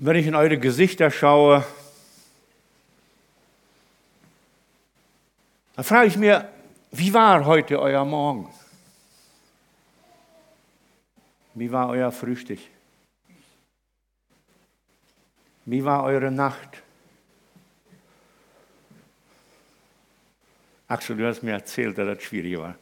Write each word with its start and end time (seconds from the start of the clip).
Wenn 0.00 0.14
ich 0.14 0.28
in 0.28 0.36
eure 0.36 0.56
Gesichter 0.56 1.10
schaue, 1.10 1.66
dann 5.74 5.84
frage 5.84 6.06
ich 6.06 6.16
mir, 6.16 6.48
wie 6.92 7.12
war 7.12 7.44
heute 7.44 7.80
euer 7.80 8.04
Morgen? 8.04 8.48
Wie 11.54 11.72
war 11.72 11.88
euer 11.88 12.12
Frühstück? 12.12 12.60
Wie 15.64 15.84
war 15.84 16.04
eure 16.04 16.30
Nacht? 16.30 16.80
Axel, 20.86 21.16
du 21.16 21.26
hast 21.26 21.42
mir 21.42 21.54
erzählt, 21.54 21.98
dass 21.98 22.06
das 22.06 22.22
schwierig 22.22 22.56
war. 22.56 22.76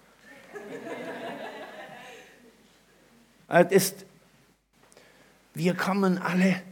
es 3.49 3.73
ist, 3.73 4.07
wir 5.55 5.75
kommen 5.75 6.19
alle 6.19 6.63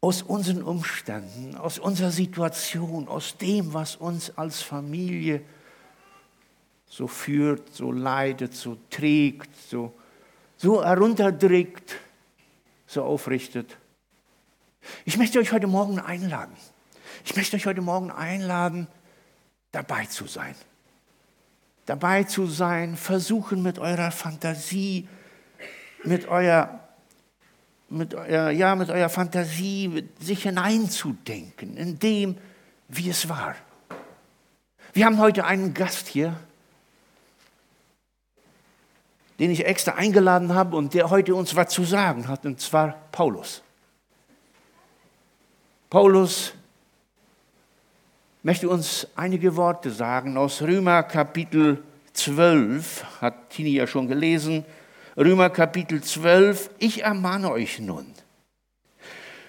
aus 0.00 0.22
unseren 0.22 0.62
Umständen, 0.62 1.56
aus 1.56 1.78
unserer 1.78 2.10
Situation, 2.10 3.08
aus 3.08 3.36
dem, 3.38 3.72
was 3.72 3.96
uns 3.96 4.36
als 4.36 4.62
Familie 4.62 5.42
so 6.88 7.08
führt, 7.08 7.74
so 7.74 7.92
leidet, 7.92 8.54
so 8.54 8.76
trägt, 8.90 9.50
so, 9.68 9.92
so 10.56 10.84
herunterdrückt, 10.84 11.96
so 12.86 13.02
aufrichtet. 13.02 13.76
Ich 15.04 15.16
möchte 15.16 15.38
euch 15.38 15.52
heute 15.52 15.66
Morgen 15.66 15.98
einladen. 15.98 16.54
Ich 17.24 17.34
möchte 17.34 17.56
euch 17.56 17.66
heute 17.66 17.80
Morgen 17.80 18.10
einladen, 18.10 18.86
dabei 19.72 20.06
zu 20.06 20.26
sein. 20.26 20.54
Dabei 21.86 22.24
zu 22.24 22.46
sein, 22.46 22.96
versuchen 22.96 23.62
mit 23.62 23.78
eurer 23.78 24.10
Fantasie, 24.10 25.08
mit 26.04 26.26
eurer, 26.26 26.85
mit 27.88 28.14
eurer, 28.14 28.50
ja, 28.50 28.74
mit 28.74 28.90
eurer 28.90 29.08
Fantasie 29.08 30.04
sich 30.20 30.42
hineinzudenken 30.42 31.76
in 31.76 31.98
dem, 31.98 32.36
wie 32.88 33.08
es 33.08 33.28
war. 33.28 33.54
Wir 34.92 35.06
haben 35.06 35.18
heute 35.18 35.44
einen 35.44 35.74
Gast 35.74 36.08
hier, 36.08 36.34
den 39.38 39.50
ich 39.50 39.66
extra 39.66 39.92
eingeladen 39.92 40.54
habe 40.54 40.76
und 40.76 40.94
der 40.94 41.10
heute 41.10 41.34
uns 41.34 41.54
was 41.54 41.68
zu 41.68 41.84
sagen 41.84 42.28
hat, 42.28 42.46
und 42.46 42.60
zwar 42.60 42.96
Paulus. 43.12 43.62
Paulus 45.90 46.54
möchte 48.42 48.68
uns 48.68 49.06
einige 49.14 49.56
Worte 49.56 49.90
sagen 49.90 50.36
aus 50.36 50.62
Römer 50.62 51.02
Kapitel 51.02 51.82
12, 52.14 53.20
hat 53.20 53.50
Tini 53.50 53.70
ja 53.70 53.86
schon 53.86 54.08
gelesen. 54.08 54.64
Römer 55.16 55.48
Kapitel 55.48 56.02
12, 56.02 56.68
ich 56.78 57.04
ermahne 57.04 57.50
euch 57.50 57.78
nun, 57.78 58.12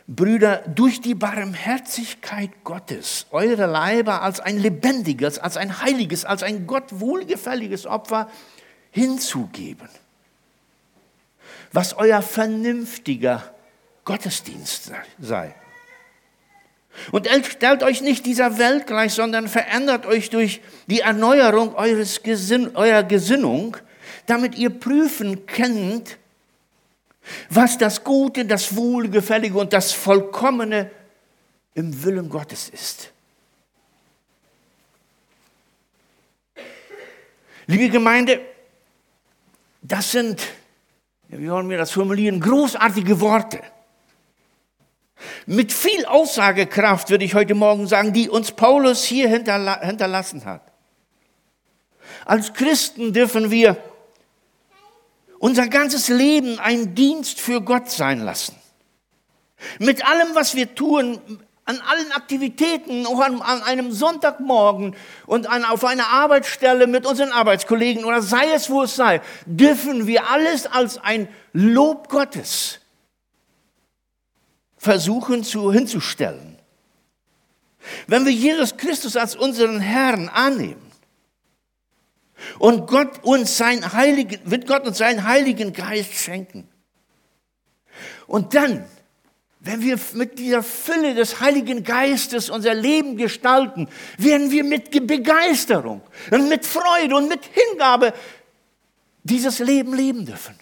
Brüder, 0.08 0.64
durch 0.66 1.02
die 1.02 1.16
Barmherzigkeit 1.16 2.64
Gottes 2.64 3.26
eure 3.32 3.66
Leiber 3.66 4.22
als 4.22 4.40
ein 4.40 4.58
lebendiges, 4.58 5.38
als 5.40 5.58
ein 5.58 5.82
heiliges, 5.82 6.24
als 6.24 6.42
ein 6.42 6.68
Gott 6.68 6.86
wohlgefälliges 7.02 7.86
Opfer 7.86 8.30
hinzugeben, 8.92 9.90
was 11.74 11.96
euer 11.96 12.22
vernünftiger 12.22 13.54
Gottesdienst 14.06 14.94
sei. 15.20 15.54
Und 17.12 17.28
stellt 17.44 17.84
euch 17.84 18.02
nicht 18.02 18.26
dieser 18.26 18.58
Welt 18.58 18.88
gleich, 18.88 19.14
sondern 19.14 19.50
verändert 19.50 20.06
euch 20.06 20.30
durch 20.30 20.62
die 20.88 21.02
Erneuerung 21.02 21.76
eures 21.76 22.24
Gesinn 22.24 22.78
eurer 22.78 23.04
Gesinnung, 23.04 23.76
damit 24.26 24.56
ihr 24.56 24.70
prüfen 24.70 25.46
könnt, 25.46 26.18
was 27.50 27.78
das 27.78 28.04
Gute, 28.04 28.46
das 28.46 28.76
Wohlgefällige 28.76 29.58
und 29.58 29.74
das 29.74 29.92
Vollkommene 29.92 30.92
im 31.74 32.04
Willen 32.04 32.30
Gottes 32.30 32.70
ist. 32.70 33.12
Liebe 37.68 37.90
Gemeinde, 37.90 38.40
das 39.82 40.12
sind, 40.12 40.42
wie 41.28 41.50
wollen 41.50 41.70
wir 41.70 41.78
das 41.78 41.92
formulieren, 41.92 42.40
großartige 42.40 43.20
Worte 43.20 43.62
mit 45.46 45.74
viel 45.74 46.06
Aussagekraft, 46.06 47.10
würde 47.10 47.26
ich 47.26 47.34
heute 47.34 47.56
Morgen 47.56 47.88
sagen, 47.88 48.14
die 48.14 48.30
uns 48.30 48.52
Paulus 48.52 49.04
hier 49.04 49.30
hinterla 49.30 49.82
hinterlassen 49.82 50.46
hat. 50.46 50.62
Als 52.26 52.54
Christen 52.54 53.14
dürfen 53.14 53.52
wir 53.52 53.78
unser 55.40 55.68
ganzes 55.68 56.10
Leben 56.10 56.60
ein 56.60 56.96
Dienst 56.96 57.40
für 57.40 57.62
Gott 57.62 57.90
sein 57.90 58.20
lassen. 58.20 58.56
Mit 59.80 60.08
allem, 60.08 60.36
was 60.36 60.56
wir 60.56 60.76
tun, 60.76 61.20
an 61.66 61.82
allen 61.82 62.12
Aktivitäten, 62.14 63.06
auch 63.06 63.20
an, 63.20 63.42
an 63.42 63.62
einem 63.64 63.92
Sonntagmorgen 63.92 64.96
und 65.26 65.48
an, 65.48 65.66
auf 65.66 65.84
einer 65.84 66.08
Arbeitsstelle 66.08 66.88
mit 66.88 67.06
unseren 67.06 67.32
Arbeitskollegen 67.32 68.06
oder 68.06 68.22
sei 68.22 68.54
es, 68.54 68.70
wo 68.70 68.84
es 68.84 68.96
sei, 68.96 69.22
dürfen 69.46 70.08
wir 70.08 70.30
alles 70.30 70.66
als 70.66 70.98
ein 70.98 71.28
Lob 71.52 72.08
Gottes 72.08 72.80
versuchen 74.78 75.44
zu, 75.44 75.72
hinzustellen. 75.74 76.58
Wenn 78.08 78.26
wir 78.26 78.32
Jesus 78.32 78.78
Christus 78.78 79.18
als 79.18 79.36
unseren 79.36 79.82
Herrn 79.82 80.30
annehmen 80.30 80.87
und 82.60 82.88
Gott 82.88 83.24
uns 83.24 83.58
sein 83.58 83.94
Heiligen, 83.94 84.40
wird 84.46 84.68
Gott 84.68 84.86
uns 84.86 84.98
seinen 84.98 85.24
Heiligen 85.24 85.74
Geist 85.74 86.14
schenken. 86.14 86.68
Und 88.28 88.54
dann, 88.54 88.86
wenn 89.60 89.82
wir 89.82 90.00
mit 90.14 90.38
dieser 90.40 90.64
Fülle 90.64 91.16
des 91.16 91.40
Heiligen 91.40 91.84
Geistes 91.84 92.50
unser 92.50 92.74
Leben 92.74 93.18
gestalten, 93.18 93.88
werden 94.18 94.52
wir 94.52 94.64
mit 94.64 94.92
Begeisterung 95.08 96.02
und 96.32 96.50
mit 96.50 96.66
Freude 96.66 97.16
und 97.16 97.30
mit 97.30 97.42
Hingabe 97.46 98.14
dieses 99.24 99.60
Leben 99.60 99.94
leben 99.94 100.26
dürfen. 100.26 100.56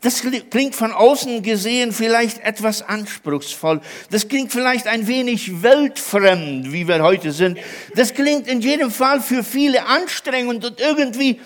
Das 0.00 0.22
klingt 0.50 0.74
von 0.74 0.92
außen 0.92 1.42
gesehen 1.42 1.92
vielleicht 1.92 2.38
etwas 2.38 2.82
anspruchsvoll. 2.82 3.80
Das 4.10 4.28
klingt 4.28 4.52
vielleicht 4.52 4.86
ein 4.86 5.06
wenig 5.06 5.62
weltfremd, 5.62 6.72
wie 6.72 6.88
wir 6.88 7.02
heute 7.02 7.32
sind. 7.32 7.58
Das 7.94 8.14
klingt 8.14 8.46
in 8.48 8.60
jedem 8.60 8.90
Fall 8.90 9.20
für 9.20 9.44
viele 9.44 9.86
anstrengend 9.86 10.64
und 10.64 10.80
irgendwie 10.80 11.40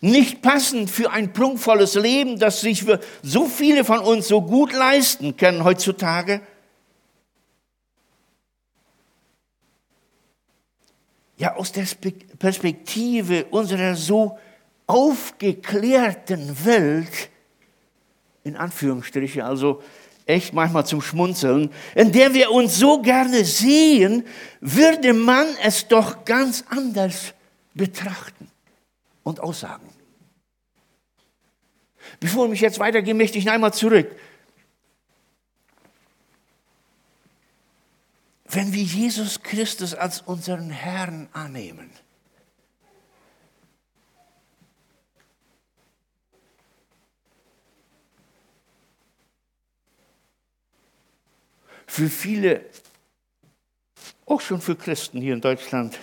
nicht 0.00 0.42
passend 0.42 0.90
für 0.90 1.10
ein 1.10 1.32
prunkvolles 1.32 1.94
Leben, 1.94 2.38
das 2.38 2.60
sich 2.60 2.84
so 3.22 3.46
viele 3.46 3.84
von 3.84 4.00
uns 4.00 4.28
so 4.28 4.42
gut 4.42 4.72
leisten 4.72 5.36
können 5.36 5.64
heutzutage. 5.64 6.42
Ja, 11.38 11.56
aus 11.56 11.72
der 11.72 11.86
Perspektive 12.38 13.44
unserer 13.46 13.94
so 13.94 14.38
aufgeklärten 14.86 16.64
Welt 16.64 17.30
in 18.46 18.56
Anführungsstriche, 18.56 19.44
also 19.44 19.82
echt 20.24 20.52
manchmal 20.52 20.86
zum 20.86 21.02
Schmunzeln, 21.02 21.70
in 21.96 22.12
der 22.12 22.32
wir 22.32 22.52
uns 22.52 22.76
so 22.76 23.02
gerne 23.02 23.44
sehen, 23.44 24.24
würde 24.60 25.12
man 25.12 25.48
es 25.64 25.88
doch 25.88 26.24
ganz 26.24 26.64
anders 26.68 27.34
betrachten 27.74 28.48
und 29.24 29.40
aussagen. 29.40 29.88
Bevor 32.20 32.44
ich 32.44 32.52
mich 32.52 32.60
jetzt 32.60 32.78
weitergehe, 32.78 33.14
möchte 33.14 33.38
ich 33.38 33.50
einmal 33.50 33.74
zurück. 33.74 34.14
Wenn 38.44 38.72
wir 38.72 38.82
Jesus 38.82 39.42
Christus 39.42 39.92
als 39.92 40.20
unseren 40.20 40.70
Herrn 40.70 41.28
annehmen, 41.32 41.90
Für 51.96 52.10
viele, 52.10 52.62
auch 54.26 54.42
schon 54.42 54.60
für 54.60 54.76
Christen 54.76 55.18
hier 55.18 55.32
in 55.32 55.40
Deutschland, 55.40 55.98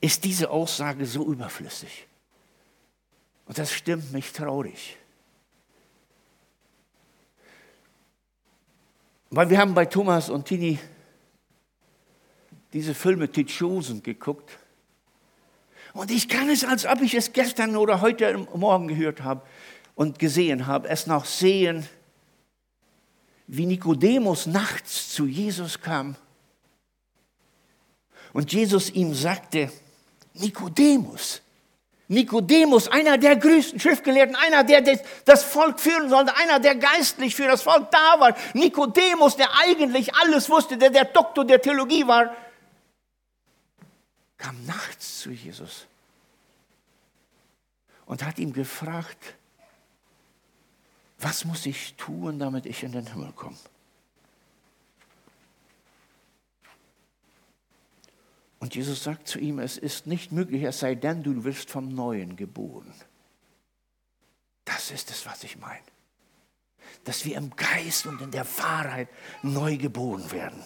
ist 0.00 0.24
diese 0.24 0.48
Aussage 0.48 1.04
so 1.04 1.26
überflüssig. 1.26 2.06
Und 3.44 3.58
das 3.58 3.70
stimmt 3.70 4.10
mich 4.14 4.32
traurig. 4.32 4.96
Weil 9.28 9.50
wir 9.50 9.58
haben 9.58 9.74
bei 9.74 9.84
Thomas 9.84 10.30
und 10.30 10.46
Tini 10.46 10.78
diese 12.72 12.94
Filme 12.94 13.30
Titschosen 13.30 14.02
geguckt. 14.02 14.56
Und 15.92 16.10
ich 16.10 16.30
kann 16.30 16.48
es, 16.48 16.64
als 16.64 16.86
ob 16.86 17.02
ich 17.02 17.12
es 17.12 17.34
gestern 17.34 17.76
oder 17.76 18.00
heute 18.00 18.38
Morgen 18.54 18.88
gehört 18.88 19.22
habe 19.22 19.42
und 19.96 20.18
gesehen 20.18 20.66
habe, 20.66 20.88
es 20.88 21.06
noch 21.06 21.26
sehen, 21.26 21.86
wie 23.52 23.66
Nikodemus 23.66 24.46
nachts 24.46 25.12
zu 25.12 25.26
Jesus 25.26 25.80
kam 25.80 26.14
und 28.32 28.52
Jesus 28.52 28.90
ihm 28.90 29.12
sagte, 29.12 29.72
Nikodemus, 30.34 31.42
Nikodemus, 32.06 32.86
einer 32.86 33.18
der 33.18 33.34
größten 33.34 33.80
Schriftgelehrten, 33.80 34.36
einer, 34.36 34.62
der 34.62 35.00
das 35.24 35.42
Volk 35.42 35.80
führen 35.80 36.08
sollte, 36.08 36.36
einer, 36.36 36.60
der 36.60 36.76
geistlich 36.76 37.34
für 37.34 37.48
das 37.48 37.62
Volk 37.62 37.90
da 37.90 38.20
war. 38.20 38.36
Nikodemus, 38.54 39.36
der 39.36 39.48
eigentlich 39.64 40.14
alles 40.14 40.48
wusste, 40.48 40.76
der 40.76 40.90
der 40.90 41.06
Doktor 41.06 41.44
der 41.44 41.60
Theologie 41.60 42.06
war, 42.06 42.34
kam 44.38 44.64
nachts 44.64 45.20
zu 45.20 45.30
Jesus 45.30 45.86
und 48.06 48.24
hat 48.24 48.38
ihm 48.38 48.52
gefragt, 48.52 49.34
was 51.22 51.44
muss 51.44 51.66
ich 51.66 51.94
tun, 51.94 52.38
damit 52.38 52.66
ich 52.66 52.82
in 52.82 52.92
den 52.92 53.06
Himmel 53.06 53.32
komme? 53.32 53.56
Und 58.58 58.74
Jesus 58.74 59.02
sagt 59.02 59.26
zu 59.26 59.38
ihm, 59.38 59.58
es 59.58 59.78
ist 59.78 60.06
nicht 60.06 60.32
möglich, 60.32 60.62
es 60.62 60.80
sei 60.80 60.94
denn, 60.94 61.22
du 61.22 61.44
wirst 61.44 61.70
vom 61.70 61.88
Neuen 61.88 62.36
geboren. 62.36 62.92
Das 64.64 64.90
ist 64.90 65.10
es, 65.10 65.24
was 65.26 65.44
ich 65.44 65.58
meine. 65.58 65.80
Dass 67.04 67.24
wir 67.24 67.36
im 67.36 67.54
Geist 67.56 68.06
und 68.06 68.20
in 68.20 68.30
der 68.30 68.46
Wahrheit 68.58 69.08
neu 69.42 69.76
geboren 69.78 70.30
werden. 70.30 70.62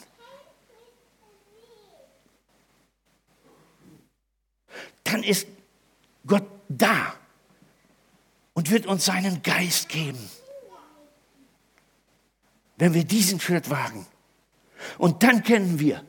Dann 5.04 5.22
ist 5.22 5.46
Gott 6.26 6.48
da 6.68 7.14
und 8.54 8.70
wird 8.70 8.86
uns 8.86 9.04
seinen 9.04 9.42
Geist 9.42 9.88
geben, 9.88 10.18
wenn 12.76 12.94
wir 12.94 13.04
diesen 13.04 13.40
Schritt 13.40 13.70
wagen. 13.70 14.06
Und 14.98 15.22
dann 15.22 15.42
kennen 15.42 15.78
wir, 15.78 16.04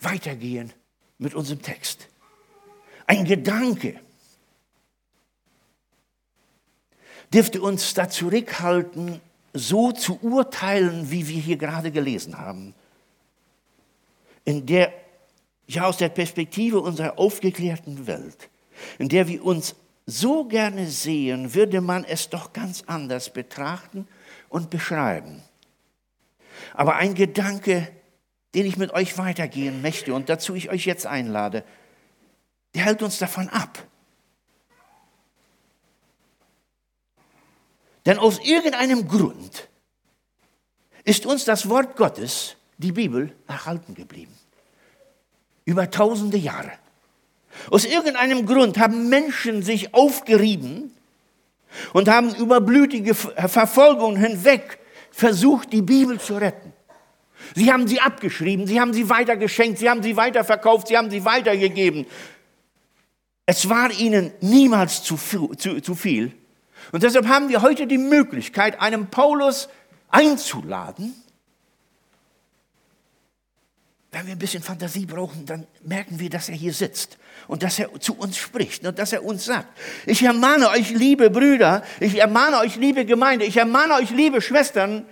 weitergehen 0.00 0.72
mit 1.18 1.34
unserem 1.34 1.62
Text. 1.62 2.08
Ein 3.06 3.24
Gedanke 3.24 4.00
dürfte 7.32 7.60
uns 7.60 7.94
da 7.94 8.08
zurückhalten, 8.08 9.20
so 9.52 9.92
zu 9.92 10.18
urteilen, 10.22 11.10
wie 11.10 11.28
wir 11.28 11.40
hier 11.40 11.56
gerade 11.56 11.90
gelesen 11.90 12.38
haben, 12.38 12.74
in 14.44 14.66
der, 14.66 14.92
ja 15.66 15.86
aus 15.86 15.96
der 15.96 16.08
Perspektive 16.08 16.80
unserer 16.80 17.18
aufgeklärten 17.18 18.06
Welt, 18.06 18.48
in 18.98 19.08
der 19.08 19.28
wir 19.28 19.44
uns 19.44 19.74
so 20.10 20.44
gerne 20.44 20.88
sehen, 20.88 21.54
würde 21.54 21.80
man 21.80 22.04
es 22.04 22.28
doch 22.28 22.52
ganz 22.52 22.84
anders 22.86 23.32
betrachten 23.32 24.06
und 24.48 24.70
beschreiben. 24.70 25.42
Aber 26.74 26.96
ein 26.96 27.14
Gedanke, 27.14 27.88
den 28.54 28.66
ich 28.66 28.76
mit 28.76 28.92
euch 28.92 29.16
weitergehen 29.18 29.82
möchte 29.82 30.14
und 30.14 30.28
dazu 30.28 30.54
ich 30.54 30.70
euch 30.70 30.84
jetzt 30.84 31.06
einlade, 31.06 31.64
der 32.74 32.84
hält 32.84 33.02
uns 33.02 33.18
davon 33.18 33.48
ab. 33.48 33.86
Denn 38.06 38.18
aus 38.18 38.38
irgendeinem 38.40 39.06
Grund 39.06 39.68
ist 41.04 41.26
uns 41.26 41.44
das 41.44 41.68
Wort 41.68 41.96
Gottes, 41.96 42.56
die 42.78 42.92
Bibel, 42.92 43.36
erhalten 43.46 43.94
geblieben. 43.94 44.36
Über 45.64 45.90
tausende 45.90 46.38
Jahre. 46.38 46.72
Aus 47.68 47.84
irgendeinem 47.84 48.46
Grund 48.46 48.78
haben 48.78 49.08
Menschen 49.08 49.62
sich 49.62 49.92
aufgerieben 49.92 50.92
und 51.92 52.08
haben 52.08 52.34
über 52.34 52.60
blütige 52.60 53.14
Verfolgungen 53.14 54.16
hinweg 54.16 54.78
versucht, 55.10 55.72
die 55.72 55.82
Bibel 55.82 56.18
zu 56.18 56.36
retten. 56.36 56.72
Sie 57.54 57.72
haben 57.72 57.88
sie 57.88 58.00
abgeschrieben, 58.00 58.66
sie 58.66 58.80
haben 58.80 58.92
sie 58.92 59.08
weitergeschenkt, 59.08 59.78
sie 59.78 59.90
haben 59.90 60.02
sie 60.02 60.16
weiterverkauft, 60.16 60.88
sie 60.88 60.96
haben 60.96 61.10
sie 61.10 61.24
weitergegeben. 61.24 62.06
Es 63.46 63.68
war 63.68 63.90
ihnen 63.90 64.32
niemals 64.40 65.02
zu, 65.02 65.16
zu, 65.56 65.80
zu 65.80 65.94
viel. 65.94 66.32
Und 66.92 67.02
deshalb 67.02 67.26
haben 67.26 67.48
wir 67.48 67.62
heute 67.62 67.86
die 67.86 67.98
Möglichkeit, 67.98 68.80
einen 68.80 69.08
Paulus 69.08 69.68
einzuladen. 70.08 71.14
Wenn 74.12 74.26
wir 74.26 74.32
ein 74.32 74.38
bisschen 74.38 74.62
Fantasie 74.62 75.06
brauchen, 75.06 75.46
dann 75.46 75.66
merken 75.82 76.18
wir, 76.18 76.30
dass 76.30 76.48
er 76.48 76.56
hier 76.56 76.72
sitzt 76.72 77.16
und 77.48 77.62
dass 77.62 77.78
er 77.78 78.00
zu 78.00 78.16
uns 78.16 78.36
spricht 78.36 78.86
und 78.86 78.98
dass 78.98 79.12
er 79.12 79.24
uns 79.24 79.44
sagt, 79.44 79.68
ich 80.06 80.22
ermahne 80.22 80.70
euch, 80.70 80.90
liebe 80.90 81.30
Brüder, 81.30 81.82
ich 81.98 82.18
ermahne 82.18 82.58
euch, 82.58 82.76
liebe 82.76 83.04
Gemeinde, 83.04 83.44
ich 83.44 83.56
ermahne 83.56 83.94
euch, 83.94 84.10
liebe 84.10 84.40
Schwestern, 84.40 85.06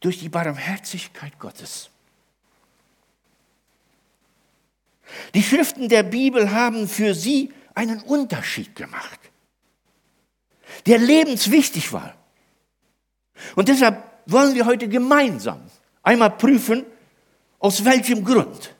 durch 0.00 0.18
die 0.18 0.28
Barmherzigkeit 0.30 1.38
Gottes. 1.38 1.90
Die 5.34 5.42
Schriften 5.42 5.88
der 5.88 6.02
Bibel 6.02 6.52
haben 6.52 6.88
für 6.88 7.14
sie 7.14 7.52
einen 7.74 8.00
Unterschied 8.00 8.74
gemacht, 8.74 9.20
der 10.86 10.98
lebenswichtig 10.98 11.92
war. 11.92 12.14
Und 13.56 13.68
deshalb 13.68 14.02
wollen 14.26 14.54
wir 14.54 14.66
heute 14.66 14.88
gemeinsam 14.88 15.60
einmal 16.02 16.30
prüfen, 16.30 16.84
aus 17.60 17.84
welchem 17.84 18.24
Grund 18.24 18.74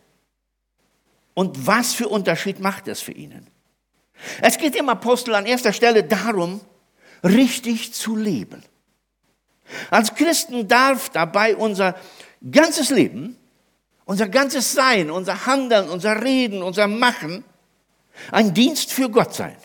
und 1.34 1.66
was 1.66 1.94
für 1.94 2.08
Unterschied 2.08 2.58
macht 2.58 2.88
es 2.88 3.00
für 3.00 3.12
ihnen. 3.12 3.46
Es 4.40 4.58
geht 4.58 4.74
im 4.74 4.88
Apostel 4.88 5.34
an 5.34 5.46
erster 5.46 5.72
Stelle 5.72 6.02
darum, 6.02 6.60
richtig 7.22 7.94
zu 7.94 8.16
leben. 8.16 8.62
Als 9.90 10.14
Christen 10.14 10.66
darf 10.66 11.10
dabei 11.10 11.54
unser 11.56 11.94
ganzes 12.50 12.90
Leben, 12.90 13.36
unser 14.04 14.28
ganzes 14.28 14.72
Sein, 14.72 15.10
unser 15.10 15.46
Handeln, 15.46 15.88
unser 15.88 16.22
Reden, 16.22 16.62
unser 16.62 16.88
Machen 16.88 17.44
ein 18.32 18.52
Dienst 18.52 18.92
für 18.92 19.08
Gott 19.08 19.34
sein. 19.34 19.56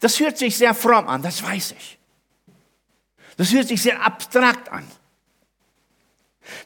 Das 0.00 0.20
hört 0.20 0.38
sich 0.38 0.56
sehr 0.56 0.74
fromm 0.74 1.08
an, 1.08 1.22
das 1.22 1.42
weiß 1.42 1.72
ich. 1.72 1.98
Das 3.36 3.52
hört 3.52 3.68
sich 3.68 3.82
sehr 3.82 4.04
abstrakt 4.04 4.68
an. 4.70 4.86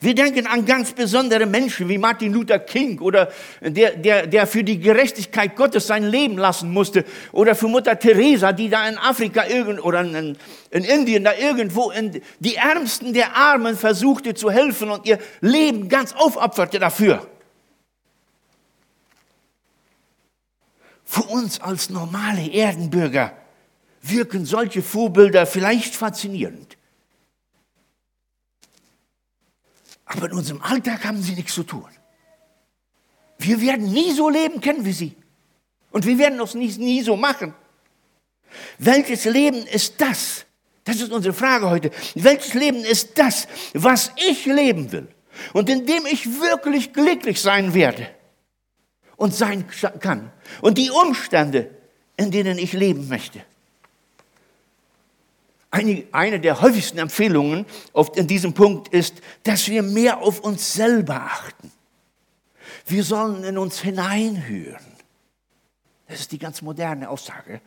Wir 0.01 0.15
denken 0.15 0.47
an 0.47 0.65
ganz 0.67 0.93
besondere 0.93 1.47
Menschen 1.47 1.89
wie 1.89 1.99
Martin 1.99 2.33
Luther 2.33 2.59
King 2.59 2.99
oder 3.01 3.31
der, 3.61 3.97
der, 3.97 4.27
der 4.27 4.47
für 4.47 4.65
die 4.65 4.79
Gerechtigkeit 4.79 5.55
Gottes 5.57 5.87
sein 5.87 6.05
Leben 6.05 6.39
lassen 6.39 6.73
musste 6.73 7.05
oder 7.33 7.55
für 7.55 7.69
Mutter 7.69 7.99
Teresa, 7.99 8.53
die 8.53 8.69
da 8.69 8.89
in 8.89 8.99
Afrika 8.99 9.47
irgend, 9.47 9.85
oder 9.85 10.01
in, 10.01 10.37
in 10.71 10.85
Indien 10.85 11.25
da 11.25 11.35
irgendwo 11.35 11.91
in 11.91 12.21
die 12.41 12.57
Ärmsten 12.57 13.13
der 13.13 13.37
Armen 13.37 13.77
versuchte 13.77 14.35
zu 14.35 14.51
helfen 14.51 14.91
und 14.91 15.07
ihr 15.07 15.19
Leben 15.41 15.89
ganz 15.89 16.13
aufopferte 16.13 16.79
dafür. 16.79 17.27
Für 21.05 21.23
uns 21.23 21.61
als 21.61 21.89
normale 21.89 22.51
Erdenbürger 22.51 23.33
wirken 24.03 24.45
solche 24.45 24.83
Vorbilder 24.83 25.47
vielleicht 25.47 25.95
faszinierend. 25.95 26.78
Aber 30.09 30.27
in 30.27 30.33
unserem 30.33 30.63
Alltag 30.63 31.05
haben 31.05 31.23
sie 31.23 31.35
nichts 31.35 31.55
zu 31.55 31.63
tun. 31.63 31.89
Wir 33.39 33.61
werden 33.61 33.93
nie 33.93 34.13
so 34.13 34.29
leben 34.29 34.61
können 34.61 34.85
wie 34.85 34.93
sie. 34.93 35.15
Und 35.91 36.07
wir 36.07 36.19
werden 36.19 36.41
es 36.41 36.55
nie, 36.55 36.69
nie 36.79 37.03
so 37.03 37.17
machen. 37.17 37.55
Welches 38.79 39.27
Leben 39.27 39.67
ist 39.67 40.01
das? 40.01 40.47
Das 40.85 40.97
ist 40.97 41.13
unsere 41.13 41.35
Frage 41.35 41.69
heute. 41.69 41.91
Welches 42.15 42.55
Leben 42.55 42.85
ist 42.85 43.19
das, 43.19 43.47
was 43.75 44.11
ich 44.17 44.47
leben 44.47 44.91
will? 44.91 45.09
Und 45.53 45.69
in 45.69 45.87
dem 45.87 46.07
ich 46.07 46.41
wirklich 46.41 46.95
glücklich 46.95 47.41
sein 47.41 47.75
werde 47.75 48.09
und 49.17 49.35
sein 49.35 49.67
kann. 50.01 50.33
Und 50.63 50.79
die 50.79 50.91
Umstände, 50.91 51.71
in 52.17 52.31
denen 52.31 52.57
ich 52.59 52.73
leben 52.73 53.09
möchte. 53.09 53.43
Eine, 55.71 56.41
der 56.41 56.63
häufigsten 56.63 56.99
Empfehlungen 56.99 57.67
in 58.15 58.27
diesem 58.27 58.55
Punkt 58.55 58.89
ist, 58.89 59.17
dass 59.43 59.69
wir 59.69 59.83
mehr 59.83 60.19
auf 60.19 60.41
uns 60.41 60.73
selber 60.73 61.17
achten. 61.17 61.71
Wir 62.87 63.05
sollen 63.05 63.45
in 63.45 63.59
uns 63.59 63.81
hineinhören. 63.81 64.87
Das 66.07 66.21
ist 66.21 66.33
die 66.33 66.39
ganz 66.39 66.63
moderne 66.63 67.11
Aussage. 67.11 67.61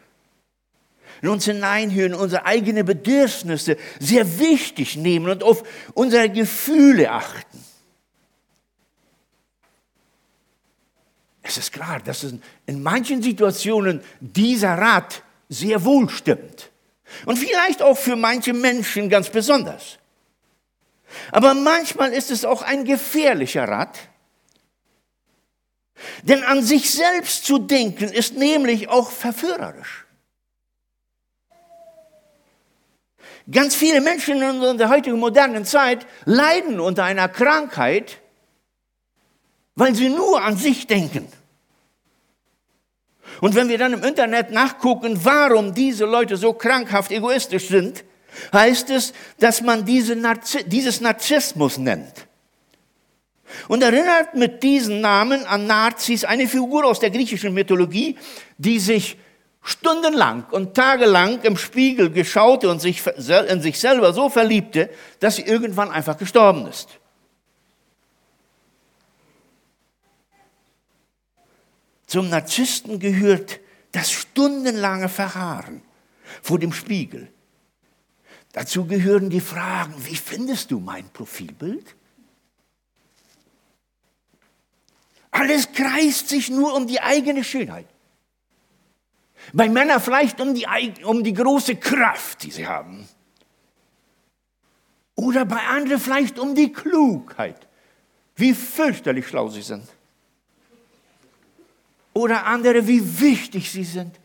In 1.21 1.29
uns 1.29 1.45
hineinhören, 1.45 2.15
unsere 2.15 2.45
eigenen 2.45 2.85
Bedürfnisse 2.85 3.77
sehr 3.99 4.39
wichtig 4.39 4.95
nehmen 4.95 5.29
und 5.29 5.43
auf 5.43 5.63
unsere 5.93 6.27
Gefühle 6.27 7.11
achten. 7.11 7.63
Es 11.43 11.57
ist 11.57 11.71
klar, 11.71 11.99
dass 11.99 12.25
in 12.65 12.81
manchen 12.81 13.21
Situationen 13.21 14.01
dieser 14.19 14.75
Rat 14.75 15.21
sehr 15.49 15.83
wohl 15.83 16.09
stimmt. 16.09 16.70
Und 17.25 17.37
vielleicht 17.37 17.81
auch 17.81 17.97
für 17.97 18.15
manche 18.15 18.53
Menschen 18.53 19.09
ganz 19.09 19.29
besonders. 19.29 19.97
Aber 21.31 21.53
manchmal 21.53 22.13
ist 22.13 22.31
es 22.31 22.45
auch 22.45 22.61
ein 22.61 22.85
gefährlicher 22.85 23.67
Rat. 23.67 23.99
Denn 26.23 26.43
an 26.43 26.63
sich 26.63 26.91
selbst 26.91 27.45
zu 27.45 27.59
denken 27.59 28.11
ist 28.11 28.35
nämlich 28.35 28.89
auch 28.89 29.11
verführerisch. 29.11 30.05
Ganz 33.49 33.75
viele 33.75 34.01
Menschen 34.01 34.41
in 34.41 34.77
der 34.77 34.89
heutigen 34.89 35.19
modernen 35.19 35.65
Zeit 35.65 36.05
leiden 36.25 36.79
unter 36.79 37.03
einer 37.03 37.27
Krankheit, 37.27 38.19
weil 39.75 39.95
sie 39.95 40.09
nur 40.09 40.41
an 40.41 40.57
sich 40.57 40.87
denken. 40.87 41.27
Und 43.41 43.55
wenn 43.55 43.67
wir 43.67 43.77
dann 43.77 43.93
im 43.93 44.03
Internet 44.03 44.51
nachgucken, 44.51 45.19
warum 45.23 45.73
diese 45.73 46.05
Leute 46.05 46.37
so 46.37 46.53
krankhaft 46.53 47.11
egoistisch 47.11 47.67
sind, 47.67 48.03
heißt 48.53 48.89
es, 48.91 49.13
dass 49.39 49.61
man 49.61 49.83
diese 49.83 50.15
Narzi 50.15 50.63
dieses 50.63 51.01
Narzissmus 51.01 51.77
nennt. 51.77 52.27
Und 53.67 53.83
erinnert 53.83 54.35
mit 54.35 54.63
diesen 54.63 55.01
Namen 55.01 55.45
an 55.45 55.67
Nazis 55.67 56.23
eine 56.23 56.47
Figur 56.47 56.85
aus 56.85 56.99
der 56.99 57.09
griechischen 57.09 57.53
Mythologie, 57.53 58.17
die 58.57 58.79
sich 58.79 59.17
stundenlang 59.63 60.45
und 60.51 60.73
tagelang 60.73 61.41
im 61.41 61.57
Spiegel 61.57 62.11
geschaute 62.11 62.69
und 62.69 62.79
sich 62.79 63.03
in 63.49 63.61
sich 63.61 63.79
selber 63.79 64.13
so 64.13 64.29
verliebte, 64.29 64.89
dass 65.19 65.35
sie 65.35 65.43
irgendwann 65.43 65.91
einfach 65.91 66.17
gestorben 66.17 66.67
ist. 66.67 67.00
Zum 72.11 72.27
Narzissten 72.27 72.99
gehört 72.99 73.61
das 73.93 74.11
stundenlange 74.11 75.07
Verharren 75.07 75.81
vor 76.41 76.59
dem 76.59 76.73
Spiegel. 76.73 77.31
Dazu 78.51 78.85
gehören 78.85 79.29
die 79.29 79.39
Fragen, 79.39 79.93
wie 80.05 80.17
findest 80.17 80.71
du 80.71 80.81
mein 80.81 81.07
Profilbild? 81.11 81.95
Alles 85.31 85.71
kreist 85.71 86.27
sich 86.27 86.49
nur 86.49 86.75
um 86.75 86.85
die 86.85 86.99
eigene 86.99 87.45
Schönheit. 87.45 87.87
Bei 89.53 89.69
Männern 89.69 90.01
vielleicht 90.01 90.41
um 90.41 90.53
die, 90.53 90.67
um 91.05 91.23
die 91.23 91.33
große 91.33 91.77
Kraft, 91.77 92.43
die 92.43 92.51
sie 92.51 92.67
haben. 92.67 93.07
Oder 95.15 95.45
bei 95.45 95.65
anderen 95.65 96.01
vielleicht 96.01 96.39
um 96.39 96.55
die 96.55 96.73
Klugheit, 96.73 97.69
wie 98.35 98.53
fürchterlich 98.53 99.29
schlau 99.29 99.47
sie 99.47 99.61
sind. 99.61 99.87
Oder 102.13 102.45
andere, 102.45 102.87
wie 102.87 103.21
wichtig 103.21 103.71
sie 103.71 103.83
sind. 103.83 104.19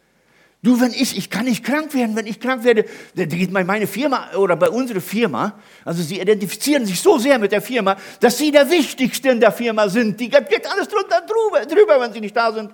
Du, 0.62 0.81
wenn 0.81 0.93
ich, 0.93 1.16
ich 1.16 1.31
kann 1.31 1.45
nicht 1.45 1.62
krank 1.62 1.95
werden, 1.95 2.16
wenn 2.16 2.26
ich 2.26 2.40
krank 2.40 2.64
werde, 2.64 2.87
dann 3.14 3.28
geht 3.28 3.52
meine 3.52 3.87
Firma 3.87 4.35
oder 4.35 4.57
bei 4.57 4.69
unserer 4.69 5.00
Firma, 5.00 5.57
also 5.85 6.02
sie 6.02 6.19
identifizieren 6.19 6.85
sich 6.85 7.00
so 7.00 7.19
sehr 7.19 7.38
mit 7.38 7.52
der 7.52 7.62
Firma, 7.62 7.97
dass 8.19 8.38
sie 8.38 8.50
der 8.50 8.69
Wichtigste 8.69 9.28
in 9.28 9.38
der 9.38 9.52
Firma 9.52 9.88
sind. 9.88 10.19
Die 10.19 10.28
geht 10.28 10.66
alles 10.69 10.88
drunter, 10.88 11.21
drüber, 11.21 11.64
drüber, 11.66 12.00
wenn 12.00 12.12
sie 12.12 12.21
nicht 12.21 12.37
da 12.37 12.52
sind. 12.52 12.73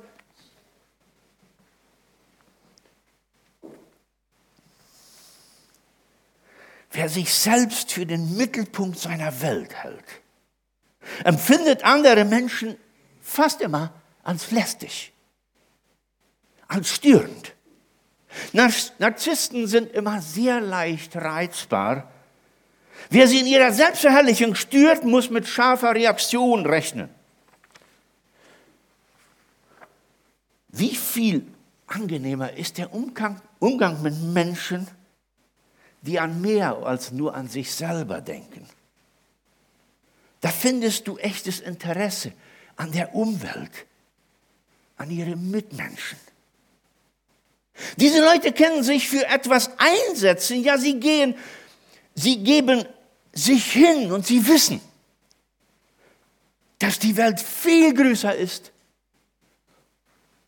Wer 6.93 7.09
sich 7.11 7.33
selbst 7.35 7.93
für 7.93 8.07
den 8.07 8.37
Mittelpunkt 8.39 8.99
seiner 8.99 9.43
Welt 9.43 9.75
hält, 9.75 10.05
empfindet 11.25 11.85
andere 11.85 12.25
Menschen 12.25 12.77
fast 13.21 13.61
immer 13.61 13.93
als 14.23 14.51
lästig, 14.51 15.13
als 16.69 16.91
störend. 16.91 17.55
Narzissten 18.53 19.67
sind 19.67 19.93
immer 19.93 20.23
sehr 20.23 20.61
leicht 20.61 21.17
reizbar. 21.17 22.11
Wer 23.11 23.29
sie 23.29 23.41
in 23.41 23.47
ihrer 23.47 23.73
Selbstverherrlichung 23.73 24.55
stört, 24.55 25.05
muss 25.05 25.29
mit 25.29 25.47
scharfer 25.47 25.95
Reaktion 25.95 26.65
rechnen. 26.65 27.09
Wie 30.69 30.95
viel 30.95 31.47
angenehmer 31.87 32.55
ist 32.55 32.79
der 32.79 32.95
Umgang, 32.95 33.41
Umgang 33.59 34.01
mit 34.03 34.19
Menschen, 34.19 34.89
die 36.01 36.19
an 36.19 36.41
mehr 36.41 36.77
als 36.79 37.13
nur 37.13 37.35
an 37.35 37.49
sich 37.49 37.73
selber 37.73 38.21
denken. 38.21 38.67
Da 40.41 40.49
findest 40.49 41.07
du 41.07 41.19
echtes 41.19 41.61
Interesse 41.61 42.33
an 42.77 42.91
der 42.91 43.15
Umwelt, 43.15 43.87
an 45.03 45.11
ihren 45.11 45.51
Mitmenschen. 45.51 46.19
Diese 47.97 48.21
Leute 48.21 48.53
können 48.53 48.85
sich 48.85 49.09
für 49.09 49.27
etwas 49.27 49.73
einsetzen, 49.77 50.63
ja, 50.63 50.79
sie 50.79 51.01
gehen, 51.01 51.35
sie 52.15 52.45
geben 52.45 52.85
sich 53.33 53.73
hin 53.73 54.13
und 54.13 54.25
sie 54.25 54.47
wissen, 54.47 54.81
dass 56.79 57.01
die 57.01 57.17
Welt 57.17 57.41
viel 57.41 57.93
größer 57.95 58.33
ist 58.37 58.71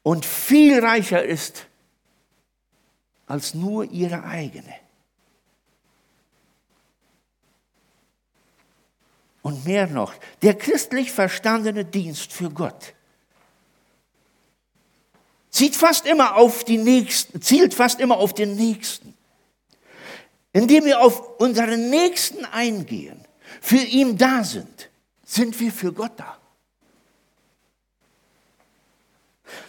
und 0.05 0.25
viel 0.25 0.79
reicher 0.79 1.25
ist 1.25 1.67
als 3.27 3.55
nur 3.55 3.85
ihre 3.91 4.23
eigene. 4.23 4.75
Und 9.43 9.65
mehr 9.65 9.89
noch, 9.89 10.15
der 10.43 10.55
christlich 10.55 11.11
verstandene 11.11 11.85
Dienst 11.85 12.33
für 12.33 12.51
Gott 12.51 12.95
zieht 15.55 15.77
fast 15.77 16.05
immer 16.05 16.35
auf 16.35 16.65
die 16.65 16.79
Nächsten, 16.79 17.41
zielt 17.41 17.75
fast 17.75 18.01
immer 18.01 18.17
auf 18.17 18.35
den 18.35 18.57
Nächsten. 18.57 19.15
Indem 20.53 20.85
wir 20.85 21.01
auf 21.01 21.39
unseren 21.39 21.91
Nächsten 21.91 22.45
eingehen, 22.45 23.25
für 23.61 23.77
ihn 23.77 24.19
da 24.19 24.43
sind, 24.43 24.91
sind 25.25 25.59
wir 25.61 25.71
für 25.71 25.93
Gott 25.93 26.13
da. 26.17 26.37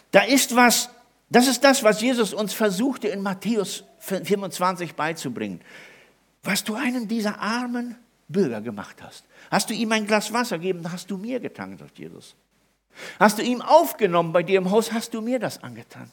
Da 0.10 0.24
ist 0.24 0.56
was, 0.56 0.90
das 1.30 1.48
ist 1.48 1.64
das, 1.64 1.84
was 1.84 2.02
Jesus 2.02 2.34
uns 2.34 2.54
versuchte 2.54 3.08
in 3.08 3.22
Matthäus 3.22 3.84
25 4.00 4.96
beizubringen. 4.96 5.62
Was 6.42 6.64
du 6.64 6.74
einen 6.74 7.08
dieser 7.08 7.40
armen 7.40 7.96
Bürger 8.28 8.62
gemacht 8.62 9.04
hast. 9.04 9.24
Hast 9.52 9.70
du 9.70 9.76
ihm 9.76 9.92
ein 9.92 10.08
Glas 10.08 10.34
Wasser 10.34 10.58
gegeben, 10.58 10.92
hast 10.92 11.12
du 11.12 11.18
mir 11.18 11.40
getan, 11.40 11.78
sagt 11.78 12.00
Jesus. 12.00 12.36
Hast 13.20 13.38
du 13.38 13.44
ihm 13.44 13.62
aufgenommen 13.62 14.34
bei 14.34 14.44
dir 14.44 14.58
im 14.58 14.72
Haus, 14.72 14.92
hast 14.92 15.14
du 15.14 15.22
mir 15.22 15.40
das 15.40 15.62
angetan. 15.64 16.12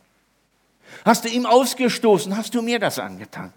Hast 1.05 1.25
du 1.25 1.29
ihm 1.29 1.47
ausgestoßen, 1.47 2.37
hast 2.37 2.55
du 2.55 2.62
mir 2.62 2.79
das 2.79 2.99
angetan. 2.99 3.53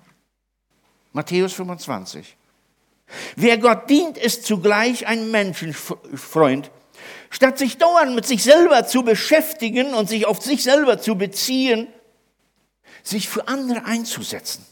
Matthäus 1.14 1.54
25. 1.54 2.36
Wer 3.36 3.58
Gott 3.58 3.90
dient, 3.90 4.18
ist 4.18 4.46
zugleich 4.46 5.08
ein 5.08 5.32
Menschenfreund. 5.32 6.72
Statt 7.30 7.58
sich 7.58 7.78
dauernd 7.78 8.16
mit 8.16 8.26
sich 8.26 8.44
selber 8.44 8.86
zu 8.88 9.04
beschäftigen 9.04 9.94
und 9.94 10.10
sich 10.10 10.26
auf 10.26 10.42
sich 10.42 10.64
selber 10.64 11.00
zu 11.00 11.16
beziehen, 11.16 11.88
sich 13.04 13.30
für 13.30 13.48
andere 13.48 13.86
einzusetzen. 13.86 14.66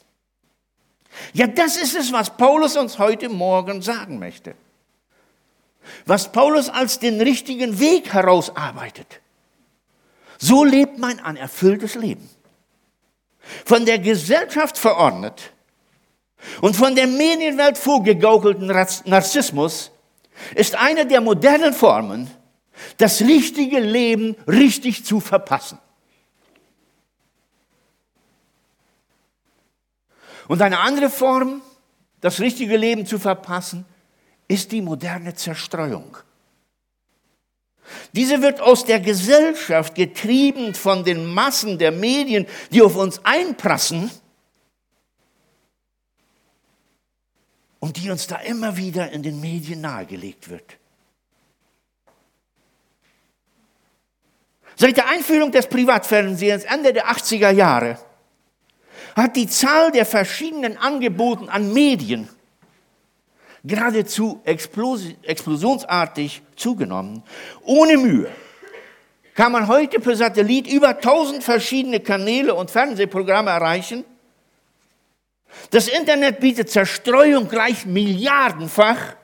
Ja, 1.33 1.48
das 1.48 1.77
ist 1.77 1.95
es, 1.95 2.12
was 2.12 2.36
Paulus 2.36 2.75
uns 2.75 2.98
heute 2.98 3.29
Morgen 3.29 3.81
sagen 3.81 4.19
möchte. 4.19 4.55
Was 6.05 6.31
Paulus 6.31 6.69
als 6.69 6.99
den 6.99 7.21
richtigen 7.21 7.79
Weg 7.79 8.13
herausarbeitet. 8.13 9.21
So 10.37 10.63
lebt 10.63 10.97
man 10.97 11.19
ein 11.19 11.37
erfülltes 11.37 11.95
Leben. 11.95 12.29
Von 13.65 13.85
der 13.85 13.99
Gesellschaft 13.99 14.77
verordnet 14.77 15.51
und 16.61 16.75
von 16.75 16.95
der 16.95 17.07
Medienwelt 17.07 17.77
vorgegaukelten 17.77 18.67
Narzissmus 18.67 19.91
ist 20.55 20.75
eine 20.75 21.05
der 21.05 21.21
modernen 21.21 21.73
Formen, 21.73 22.29
das 22.97 23.21
richtige 23.21 23.79
Leben 23.79 24.35
richtig 24.47 25.05
zu 25.05 25.19
verpassen. 25.19 25.77
Und 30.47 30.61
eine 30.61 30.79
andere 30.79 31.09
Form, 31.09 31.61
das 32.21 32.39
richtige 32.39 32.77
Leben 32.77 33.05
zu 33.05 33.19
verpassen, 33.19 33.85
ist 34.47 34.71
die 34.71 34.81
moderne 34.81 35.33
Zerstreuung. 35.33 36.17
Diese 38.13 38.41
wird 38.41 38.62
aus 38.62 38.85
der 38.85 39.00
Gesellschaft 39.00 39.95
getrieben 39.95 40.73
von 40.73 41.03
den 41.03 41.25
Massen 41.25 41.77
der 41.77 41.91
Medien, 41.91 42.47
die 42.71 42.81
auf 42.81 42.95
uns 42.95 43.23
einprassen 43.23 44.09
und 47.79 47.97
die 47.97 48.09
uns 48.09 48.27
da 48.27 48.38
immer 48.38 48.77
wieder 48.77 49.12
in 49.12 49.23
den 49.23 49.41
Medien 49.41 49.81
nahegelegt 49.81 50.50
wird. 50.50 50.77
Seit 54.75 54.97
der 54.97 55.09
Einführung 55.09 55.51
des 55.51 55.67
Privatfernsehens 55.67 56.63
Ende 56.63 56.93
der 56.93 57.07
80er 57.07 57.51
Jahre 57.51 58.00
hat 59.15 59.35
die 59.35 59.47
Zahl 59.47 59.91
der 59.91 60.05
verschiedenen 60.05 60.77
Angeboten 60.77 61.50
an 61.50 61.73
Medien 61.73 62.29
geradezu 63.63 64.41
explosionsartig 64.43 66.41
zugenommen. 66.55 67.24
Ohne 67.63 67.98
Mühe 67.98 68.29
kann 69.36 69.51
man 69.51 69.67
heute 69.67 70.00
per 70.00 70.15
Satellit 70.15 70.67
über 70.67 70.89
1000 70.89 71.43
verschiedene 71.43 72.00
Kanäle 72.00 72.53
und 72.53 72.70
Fernsehprogramme 72.70 73.50
erreichen. 73.50 74.05
Das 75.72 75.88
Internet 75.88 76.39
bietet 76.39 76.70
Zerstreuung 76.70 77.48
gleich 77.48 77.86
milliardenfach. 77.86 79.15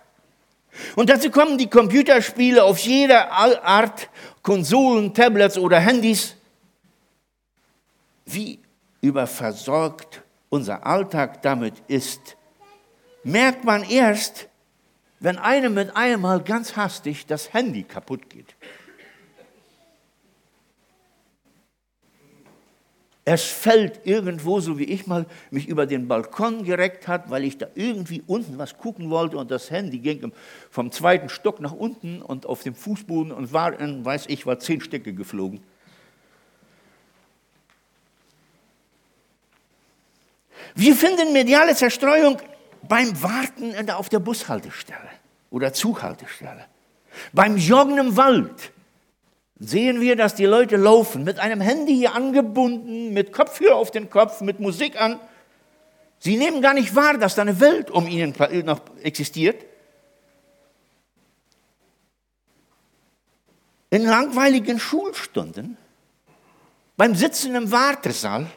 Und 0.96 1.10
dazu 1.10 1.30
kommen 1.30 1.58
die 1.58 1.70
Computerspiele 1.70 2.64
auf 2.64 2.80
jeder 2.80 3.32
Art, 3.32 4.10
Konsolen, 4.42 5.14
Tablets 5.14 5.58
oder 5.58 5.80
Handys. 5.80 6.36
Wie 8.26 8.60
überversorgt 9.02 10.22
unser 10.50 10.86
Alltag 10.86 11.42
damit 11.42 11.74
ist, 11.88 12.38
merkt 13.24 13.64
man 13.64 13.84
erst, 13.84 14.48
wenn 15.20 15.38
einem 15.38 15.74
mit 15.74 15.96
einmal 15.96 16.42
ganz 16.42 16.76
hastig 16.76 17.26
das 17.26 17.54
Handy 17.54 17.84
kaputt 17.84 18.30
geht. 18.30 18.56
Es 23.32 23.44
fällt 23.44 24.08
irgendwo, 24.08 24.60
so 24.60 24.80
wie 24.80 24.86
ich 24.86 25.06
mal 25.06 25.28
mich 25.52 25.68
über 25.68 25.86
den 25.86 26.08
Balkon 26.08 26.64
gereckt 26.64 27.08
hat, 27.08 27.30
weil 27.30 27.44
ich 27.44 27.60
da 27.60 27.68
irgendwie 27.76 28.24
unten 28.26 28.58
was 28.58 28.78
gucken 28.80 29.12
wollte 29.12 29.38
und 29.38 29.52
das 29.52 29.70
Handy 29.70 30.00
ging 30.00 30.32
vom 30.72 30.92
zweiten 30.92 31.30
Stock 31.30 31.60
nach 31.60 31.74
unten 31.74 32.24
und 32.24 32.48
auf 32.48 32.64
dem 32.64 32.74
Fußboden 32.74 33.32
und 33.32 33.54
war 33.54 33.80
in, 33.80 34.04
weiß 34.04 34.26
ich, 34.30 34.48
war 34.48 34.58
zehn 34.58 34.82
Stücke 34.82 35.14
geflogen. 35.14 35.62
Wir 40.74 40.96
finden 40.96 41.32
mediale 41.32 41.76
Zerstreuung 41.76 42.38
beim 42.88 43.22
Warten 43.22 43.90
auf 43.90 44.10
der 44.10 44.20
Bushaltestelle 44.20 45.10
oder 45.50 45.74
Zughaltestelle, 45.74 46.66
beim 47.34 47.58
Joggen 47.58 47.98
im 47.98 48.18
Wald 48.18 48.72
sehen 49.60 50.00
wir, 50.00 50.16
dass 50.16 50.36
die 50.36 50.46
Leute 50.46 50.78
laufen, 50.78 51.24
mit 51.24 51.40
einem 51.40 51.60
Handy 51.60 51.94
hier 51.94 52.16
angebunden, 52.16 53.14
mit 53.14 53.34
Kopfhörer 53.34 53.76
auf 53.76 53.92
den 53.92 54.10
Kopf, 54.10 54.42
mit 54.42 54.60
Musik 54.60 55.00
an. 55.00 55.20
Sie 56.20 56.38
nehmen 56.38 56.62
gar 56.62 56.74
nicht 56.74 56.96
wahr, 56.96 57.18
dass 57.18 57.36
da 57.36 57.42
eine 57.42 57.60
Welt 57.60 57.92
um 57.92 58.08
ihnen 58.08 58.34
noch 58.66 58.82
existiert. 59.02 59.66
In 63.90 64.06
langweiligen 64.06 64.80
Schulstunden, 64.80 65.78
beim 66.96 67.16
Sitzen 67.16 67.56
im 67.56 67.72
Wartesaal 67.72 68.48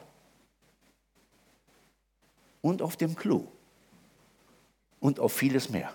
und 2.61 2.83
auf 2.83 2.97
dem 2.97 3.17
Klo 3.17 3.49
und 5.02 5.21
auf 5.21 5.32
vieles 5.32 5.68
mehr. 5.68 5.92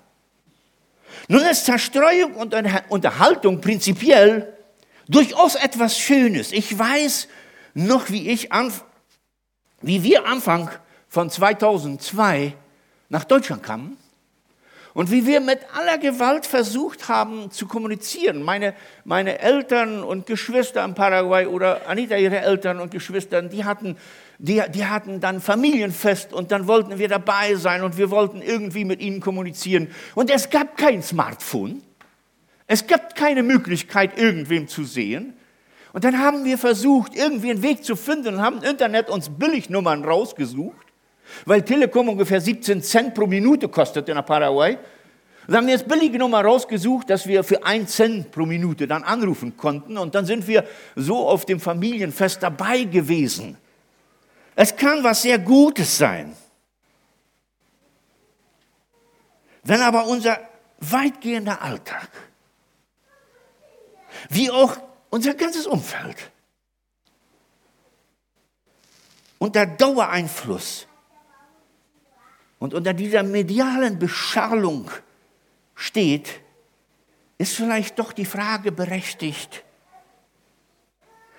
Nun 1.27 1.41
ist 1.41 1.65
Zerstreuung 1.65 2.35
und 2.35 2.53
Unterhaltung 2.89 3.61
prinzipiell 3.61 4.53
durchaus 5.07 5.55
etwas 5.55 5.97
Schönes. 5.97 6.51
Ich 6.51 6.77
weiß 6.77 7.27
noch, 7.73 8.09
wie, 8.09 8.29
ich 8.29 8.49
wie 9.81 10.03
wir 10.03 10.27
Anfang 10.27 10.69
von 11.07 11.29
2002 11.29 12.53
nach 13.09 13.23
Deutschland 13.23 13.63
kamen 13.63 13.97
und 14.93 15.09
wie 15.09 15.25
wir 15.25 15.39
mit 15.39 15.59
aller 15.73 15.97
Gewalt 15.97 16.45
versucht 16.45 17.07
haben 17.07 17.49
zu 17.51 17.67
kommunizieren. 17.67 18.43
Meine, 18.43 18.73
meine 19.05 19.39
Eltern 19.39 20.03
und 20.03 20.25
Geschwister 20.25 20.83
in 20.83 20.95
Paraguay 20.95 21.45
oder 21.45 21.87
Anita, 21.87 22.17
ihre 22.17 22.39
Eltern 22.39 22.79
und 22.81 22.91
Geschwister, 22.91 23.41
die 23.41 23.63
hatten, 23.63 23.95
die, 24.39 24.61
die 24.73 24.85
hatten 24.85 25.19
dann 25.19 25.41
Familienfest 25.41 26.31
und 26.31 26.51
dann 26.51 26.67
wollten 26.67 26.99
wir 26.99 27.07
dabei 27.07 27.55
sein 27.55 27.83
und 27.83 27.97
wir 27.97 28.11
wollten 28.11 28.41
irgendwie 28.41 28.85
mit 28.85 29.01
ihnen 29.01 29.19
kommunizieren. 29.19 29.89
Und 30.15 30.29
es 30.29 30.49
gab 30.49 30.77
kein 30.77 31.01
Smartphone. 31.01 31.81
Es 32.67 32.85
gibt 32.85 33.15
keine 33.15 33.43
Möglichkeit, 33.43 34.19
irgendwem 34.19 34.67
zu 34.67 34.83
sehen. 34.83 35.33
Und 35.93 36.03
dann 36.03 36.19
haben 36.19 36.45
wir 36.45 36.57
versucht, 36.57 37.15
irgendwie 37.15 37.49
einen 37.49 37.63
Weg 37.63 37.83
zu 37.83 37.95
finden 37.95 38.35
und 38.35 38.41
haben 38.41 38.57
im 38.57 38.69
Internet 38.69 39.09
uns 39.09 39.29
Billignummern 39.29 40.03
rausgesucht, 40.03 40.85
weil 41.45 41.63
Telekom 41.63 42.09
ungefähr 42.09 42.41
17 42.41 42.83
Cent 42.83 43.15
pro 43.15 43.25
Minute 43.25 43.67
kostet 43.69 44.07
in 44.09 44.17
Paraguay. 44.17 44.77
Und 45.47 45.55
haben 45.55 45.65
wir 45.65 45.73
jetzt 45.73 45.87
billige 45.87 46.19
Nummer 46.19 46.41
rausgesucht, 46.41 47.09
dass 47.09 47.25
wir 47.25 47.41
für 47.43 47.65
1 47.65 47.89
Cent 47.89 48.31
pro 48.31 48.45
Minute 48.45 48.85
dann 48.85 49.03
anrufen 49.03 49.55
konnten. 49.55 49.97
Und 49.97 50.13
dann 50.13 50.25
sind 50.25 50.45
wir 50.45 50.65
so 50.95 51.25
auf 51.25 51.45
dem 51.45 51.61
Familienfest 51.61 52.43
dabei 52.43 52.83
gewesen. 52.83 53.57
Es 54.59 54.75
kann 54.75 55.03
was 55.03 55.21
sehr 55.21 55.37
Gutes 55.37 55.99
sein. 55.99 56.35
Wenn 59.61 59.81
aber 59.81 60.07
unser 60.07 60.39
weitgehender 60.79 61.61
Alltag 61.61 62.09
wie 64.29 64.49
auch 64.49 64.75
unser 65.11 65.35
ganzes 65.35 65.67
Umfeld. 65.67 66.31
Unter 69.37 69.67
Dauereinfluss 69.67 70.87
und 72.57 72.73
unter 72.73 72.95
dieser 72.95 73.21
medialen 73.21 73.99
Beschallung 73.99 74.89
steht, 75.75 76.39
ist 77.37 77.55
vielleicht 77.55 77.99
doch 77.99 78.11
die 78.11 78.25
Frage 78.25 78.71
berechtigt, 78.71 79.63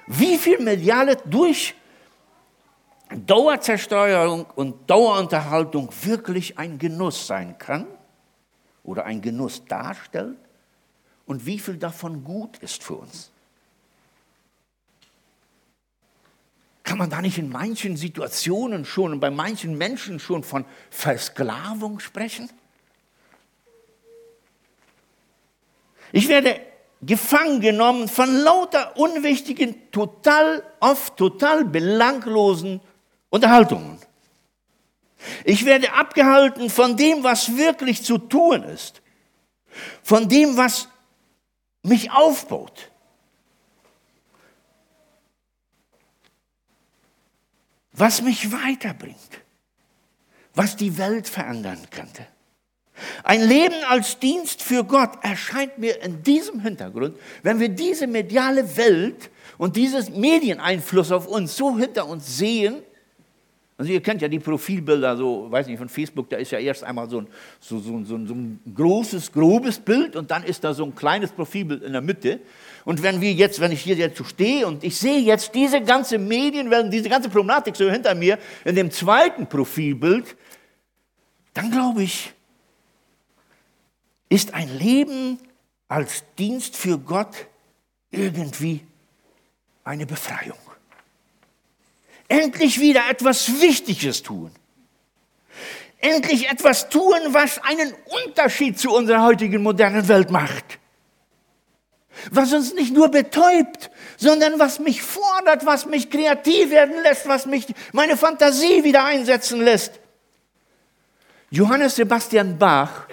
wie 0.07 0.38
viel 0.38 0.61
mediale 0.61 1.16
durch 1.25 1.75
Dauerzersteuerung 3.11 4.47
und 4.55 4.88
Dauerunterhaltung 4.88 5.90
wirklich 6.03 6.59
ein 6.59 6.79
Genuss 6.79 7.27
sein 7.27 7.57
kann 7.59 7.87
oder 8.85 9.05
ein 9.05 9.23
Genuss 9.23 9.64
darstellt 9.64 10.37
und 11.27 11.47
wie 11.47 11.59
viel 11.59 11.77
davon 11.77 12.25
gut 12.25 12.59
ist 12.59 12.83
für 12.83 12.94
uns. 12.97 13.31
Kann 16.83 16.99
man 16.99 17.11
da 17.11 17.21
nicht 17.21 17.37
in 17.37 17.51
manchen 17.51 17.97
Situationen 17.97 18.87
schon 18.87 19.12
und 19.12 19.21
bei 19.21 19.31
manchen 19.31 19.77
Menschen 19.77 20.18
schon 20.18 20.42
von 20.42 20.64
Versklavung 20.90 22.01
sprechen? 22.01 22.49
Ich 26.12 26.29
werde 26.29 26.61
gefangen 27.03 27.61
genommen 27.61 28.09
von 28.09 28.35
lauter 28.38 28.97
unwichtigen, 28.97 29.90
total, 29.92 30.62
oft 30.81 31.16
total 31.16 31.64
belanglosen 31.64 32.81
Unterhaltungen. 33.31 33.99
Ich 35.45 35.64
werde 35.64 35.93
abgehalten 35.93 36.71
von 36.71 36.97
dem, 36.97 37.23
was 37.23 37.57
wirklich 37.57 38.03
zu 38.03 38.19
tun 38.19 38.62
ist, 38.62 39.03
von 40.03 40.29
dem, 40.29 40.57
was 40.57 40.88
mich 41.83 42.11
aufbaut. 42.11 42.91
Was 47.93 48.23
mich 48.23 48.53
weiterbringt, 48.53 49.43
was 50.55 50.77
die 50.77 50.97
Welt 50.99 51.29
verändern 51.29 51.81
könnte. 51.91 52.27
Ein 53.25 53.47
Leben 53.47 53.77
als 53.88 54.19
Dienst 54.19 54.62
für 54.62 54.85
Gott 54.85 55.23
erscheint 55.23 55.79
mir 55.79 56.03
in 56.03 56.23
diesem 56.23 56.61
Hintergrund, 56.61 57.17
wenn 57.43 57.61
wir 57.61 57.69
diese 57.69 58.07
mediale 58.07 58.77
Welt 58.77 59.31
und 59.57 59.77
dieses 59.77 60.11
Medieneinfluss 60.11 61.12
auf 61.12 61.27
uns 61.27 61.57
so 61.57 61.77
hinter 61.77 62.07
uns 62.07 62.38
sehen, 62.38 62.83
also 63.79 63.93
ihr 63.93 64.03
kennt 64.03 64.21
ja 64.21 64.27
die 64.27 64.41
Profilbilder, 64.41 65.17
so, 65.17 65.49
weiß 65.49 65.69
nicht, 65.69 65.79
von 65.79 65.88
Facebook, 65.88 66.29
da 66.29 66.37
ist 66.37 66.51
ja 66.51 66.59
erst 66.59 66.83
einmal 66.83 67.09
so 67.09 67.21
ein, 67.21 67.29
so, 67.61 67.79
so, 67.79 68.03
so, 68.03 68.27
so 68.27 68.35
ein 68.35 68.61
großes, 68.75 69.31
grobes 69.31 69.79
Bild 69.79 70.17
und 70.17 70.33
dann 70.33 70.43
ist 70.43 70.64
da 70.64 70.75
so 70.75 70.85
ein 70.85 70.97
kleines 70.97 71.31
Profilbild 71.31 71.85
in 71.85 71.93
der 71.93 72.01
Mitte. 72.01 72.41
Und 72.85 73.05
wenn 73.05 73.21
wir 73.21 73.33
jetzt, 73.33 73.61
wenn 73.61 73.71
ich 73.71 73.81
hier 73.81 73.95
jetzt 73.95 74.19
so 74.19 74.25
stehe 74.25 74.67
und 74.67 74.83
ich 74.83 74.97
sehe 74.97 75.21
jetzt 75.21 75.55
diese 75.55 75.81
ganze 75.81 76.19
Medienwelt, 76.19 76.93
diese 76.93 77.09
ganze 77.09 77.29
Problematik 77.29 77.77
so 77.77 77.88
hinter 77.88 78.17
mir 78.17 78.41
in 78.64 78.75
dem 78.75 78.91
zweiten 78.91 79.47
Profilbild, 79.47 80.37
dann 81.55 81.71
glaube 81.71 82.03
ich, 82.03 82.33
ist 84.29 84.55
ein 84.55 84.77
Leben 84.77 85.38
als 85.87 86.25
Dienst 86.37 86.77
für 86.77 86.99
Gott 86.99 87.47
irgendwie 88.11 88.81
eine 89.85 90.05
Befreiung 90.05 90.59
endlich 92.29 92.79
wieder 92.79 93.09
etwas 93.11 93.61
Wichtiges 93.61 94.23
tun. 94.23 94.51
Endlich 96.01 96.49
etwas 96.49 96.88
tun, 96.88 97.19
was 97.31 97.59
einen 97.64 97.93
Unterschied 98.27 98.79
zu 98.79 98.95
unserer 98.95 99.25
heutigen 99.25 99.62
modernen 99.62 100.07
Welt 100.07 100.31
macht. 100.31 100.79
Was 102.31 102.53
uns 102.53 102.75
nicht 102.75 102.93
nur 102.93 103.09
betäubt, 103.09 103.91
sondern 104.17 104.59
was 104.59 104.79
mich 104.79 105.03
fordert, 105.03 105.67
was 105.67 105.87
mich 105.87 106.11
kreativ 106.11 106.71
werden 106.71 107.03
lässt, 107.03 107.27
was 107.27 107.47
mich 107.47 107.67
meine 107.93 108.17
Fantasie 108.17 108.85
wieder 108.85 109.05
einsetzen 109.05 109.62
lässt. 109.62 109.99
Johannes 111.51 111.97
Sebastian 111.97 112.59
Bach 112.59 113.07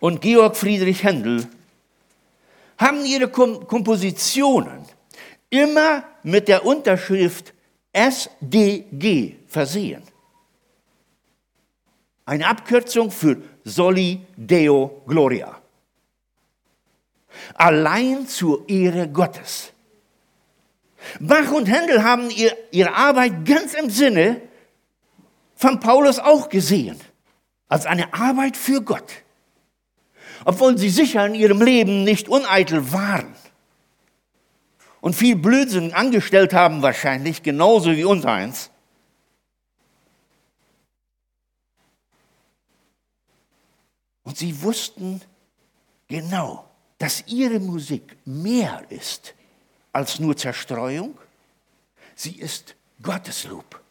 und 0.00 0.20
Georg 0.20 0.56
Friedrich 0.56 1.02
Händel 1.02 1.46
haben 2.78 3.04
ihre 3.04 3.28
Kompositionen 3.28 4.84
immer 5.50 6.04
mit 6.24 6.48
der 6.48 6.66
Unterschrift 6.66 7.54
SDG 7.92 9.36
versehen. 9.46 10.02
Eine 12.24 12.48
Abkürzung 12.48 13.10
für 13.10 13.36
Soli 13.62 14.20
Deo 14.36 15.02
Gloria. 15.06 15.60
Allein 17.54 18.26
zur 18.26 18.68
Ehre 18.68 19.08
Gottes. 19.08 19.72
Bach 21.20 21.52
und 21.52 21.66
Händel 21.66 22.02
haben 22.02 22.30
ihr, 22.30 22.56
ihre 22.70 22.94
Arbeit 22.94 23.44
ganz 23.44 23.74
im 23.74 23.90
Sinne 23.90 24.40
von 25.54 25.78
Paulus 25.78 26.18
auch 26.18 26.48
gesehen, 26.48 26.98
als 27.68 27.84
eine 27.84 28.14
Arbeit 28.14 28.56
für 28.56 28.80
Gott. 28.80 29.12
Obwohl 30.46 30.78
sie 30.78 30.88
sicher 30.88 31.26
in 31.26 31.34
ihrem 31.34 31.60
Leben 31.60 32.04
nicht 32.04 32.28
uneitel 32.28 32.92
waren 32.92 33.34
und 35.04 35.14
viel 35.14 35.36
Blödsinn 35.36 35.92
angestellt 35.92 36.54
haben 36.54 36.80
wahrscheinlich, 36.80 37.42
genauso 37.42 37.94
wie 37.94 38.04
uns 38.04 38.24
eins. 38.24 38.70
Und 44.22 44.38
sie 44.38 44.62
wussten 44.62 45.20
genau, 46.08 46.70
dass 46.96 47.22
ihre 47.26 47.60
Musik 47.60 48.16
mehr 48.24 48.82
ist 48.88 49.34
als 49.92 50.20
nur 50.20 50.38
Zerstreuung. 50.38 51.18
Sie 52.14 52.36
ist 52.38 52.74
Gotteslob. 53.02 53.82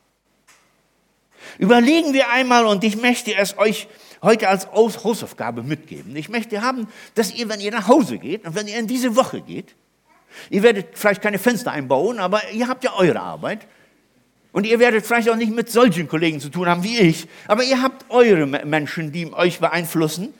Überlegen 1.60 2.14
wir 2.14 2.32
einmal, 2.32 2.66
und 2.66 2.84
ich 2.84 2.96
möchte 2.96 3.36
es 3.36 3.56
euch 3.60 3.88
heute 4.24 4.50
als 4.50 4.66
Hausaufgabe 4.72 5.62
mitgeben. 5.62 6.16
Ich 6.16 6.30
möchte 6.30 6.64
haben, 6.64 6.88
dass 7.14 7.32
ihr, 7.32 7.50
wenn 7.50 7.60
ihr 7.60 7.72
nach 7.72 7.88
Hause 7.88 8.18
geht 8.18 8.48
und 8.48 8.56
wenn 8.56 8.68
ihr 8.68 8.80
in 8.80 8.88
diese 8.88 9.16
Woche 9.16 9.42
geht, 9.42 9.76
ihr 10.50 10.64
werdet 10.64 10.98
vielleicht 10.98 11.22
keine 11.22 11.40
Fenster 11.40 11.72
einbauen, 11.72 12.20
aber 12.20 12.42
ihr 12.52 12.68
habt 12.68 12.84
ja 12.84 12.94
eure 12.96 13.20
Arbeit. 13.20 13.68
Und 14.52 14.68
ihr 14.68 14.80
werdet 14.80 15.06
vielleicht 15.06 15.30
auch 15.30 15.36
nicht 15.36 15.52
mit 15.52 15.72
solchen 15.72 16.08
Kollegen 16.08 16.40
zu 16.40 16.50
tun 16.50 16.68
haben 16.68 16.84
wie 16.84 17.00
ich, 17.00 17.28
aber 17.48 17.64
ihr 17.64 17.82
habt 17.82 18.06
eure 18.10 18.46
Menschen, 18.46 19.12
die 19.12 19.34
euch 19.34 19.60
beeinflussen, 19.60 20.34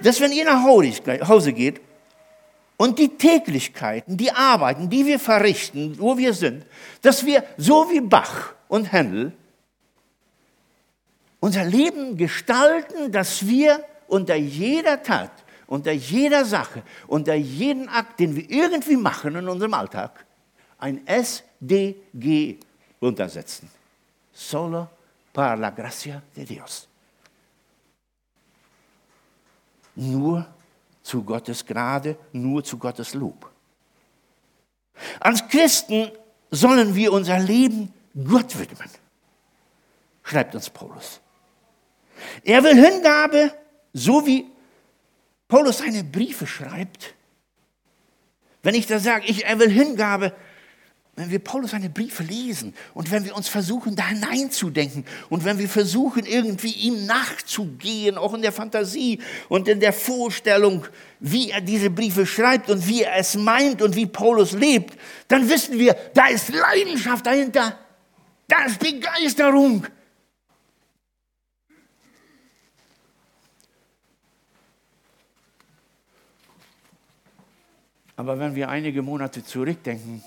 dass 0.00 0.20
wenn 0.20 0.30
ihr 0.30 0.44
nach 0.44 0.62
Hause 0.62 1.52
geht 1.52 1.80
und 2.76 2.98
die 2.98 3.16
Täglichkeiten, 3.16 4.16
die 4.16 4.30
Arbeiten, 4.30 4.88
die 4.90 5.06
wir 5.06 5.18
verrichten, 5.18 5.96
wo 5.98 6.16
wir 6.16 6.34
sind, 6.34 6.64
dass 7.02 7.26
wir 7.26 7.44
so 7.56 7.90
wie 7.90 8.00
Bach 8.00 8.54
und 8.68 8.92
Händel 8.92 9.32
unser 11.40 11.64
Leben 11.64 12.16
gestalten, 12.16 13.10
dass 13.10 13.48
wir 13.48 13.84
unter 14.06 14.36
jeder 14.36 15.02
Tat, 15.02 15.32
unter 15.72 15.92
jeder 15.92 16.44
Sache, 16.44 16.82
unter 17.06 17.32
jedem 17.32 17.88
Akt, 17.88 18.20
den 18.20 18.36
wir 18.36 18.50
irgendwie 18.50 18.96
machen 18.96 19.34
in 19.36 19.48
unserem 19.48 19.72
Alltag, 19.72 20.26
ein 20.76 21.00
SDG 21.06 22.58
untersetzen. 23.00 23.70
Solo 24.30 24.86
para 25.32 25.54
la 25.54 25.70
gracia 25.70 26.20
de 26.36 26.44
Dios. 26.44 26.86
Nur 29.94 30.46
zu 31.02 31.22
Gottes 31.22 31.64
Gnade, 31.64 32.18
nur 32.32 32.62
zu 32.62 32.76
Gottes 32.76 33.14
Lob. 33.14 33.50
Als 35.20 35.48
Christen 35.48 36.10
sollen 36.50 36.94
wir 36.94 37.14
unser 37.14 37.38
Leben 37.38 37.94
Gott 38.14 38.58
widmen, 38.58 38.90
schreibt 40.22 40.54
uns 40.54 40.68
Paulus. 40.68 41.18
Er 42.44 42.62
will 42.62 42.74
Hingabe, 42.74 43.54
so 43.94 44.26
wie 44.26 44.51
Paulus 45.52 45.76
seine 45.76 46.02
Briefe 46.02 46.46
schreibt. 46.46 47.12
Wenn 48.62 48.74
ich 48.74 48.86
da 48.86 48.98
sage, 48.98 49.26
ich, 49.26 49.44
will 49.58 49.68
Hingabe, 49.68 50.32
wenn 51.14 51.30
wir 51.30 51.40
Paulus 51.40 51.72
seine 51.72 51.90
Briefe 51.90 52.22
lesen 52.22 52.72
und 52.94 53.10
wenn 53.10 53.26
wir 53.26 53.36
uns 53.36 53.48
versuchen, 53.48 53.94
da 53.94 54.08
hineinzudenken 54.08 55.04
und 55.28 55.44
wenn 55.44 55.58
wir 55.58 55.68
versuchen, 55.68 56.24
irgendwie 56.24 56.70
ihm 56.70 57.04
nachzugehen, 57.04 58.16
auch 58.16 58.32
in 58.32 58.40
der 58.40 58.52
Fantasie 58.52 59.18
und 59.50 59.68
in 59.68 59.78
der 59.78 59.92
Vorstellung, 59.92 60.86
wie 61.20 61.50
er 61.50 61.60
diese 61.60 61.90
Briefe 61.90 62.24
schreibt 62.24 62.70
und 62.70 62.88
wie 62.88 63.02
er 63.02 63.16
es 63.16 63.34
meint 63.34 63.82
und 63.82 63.94
wie 63.94 64.06
Paulus 64.06 64.52
lebt, 64.52 64.98
dann 65.28 65.50
wissen 65.50 65.78
wir, 65.78 65.94
da 66.14 66.28
ist 66.28 66.48
Leidenschaft 66.48 67.26
dahinter, 67.26 67.78
da 68.48 68.64
ist 68.64 68.78
Begeisterung, 68.78 69.86
Aber 78.16 78.38
wenn 78.38 78.54
wir 78.54 78.68
einige 78.68 79.02
Monate 79.02 79.44
zurückdenken 79.44 80.22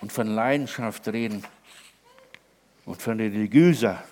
und 0.00 0.12
von 0.12 0.26
Leidenschaft 0.26 1.08
reden 1.08 1.42
und 2.84 3.00
von 3.00 3.18
religiöser, 3.18 4.02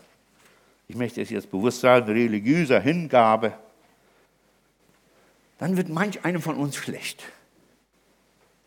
ich 0.89 0.97
möchte 0.97 1.21
es 1.21 1.31
jetzt 1.31 1.51
bewusst 1.51 1.81
sagen, 1.81 2.07
religiöser 2.07 2.81
Hingabe, 2.81 3.53
dann 5.59 5.77
wird 5.77 5.89
manch 5.89 6.25
einem 6.25 6.43
von 6.43 6.57
uns 6.57 6.77
schlecht. 6.77 7.23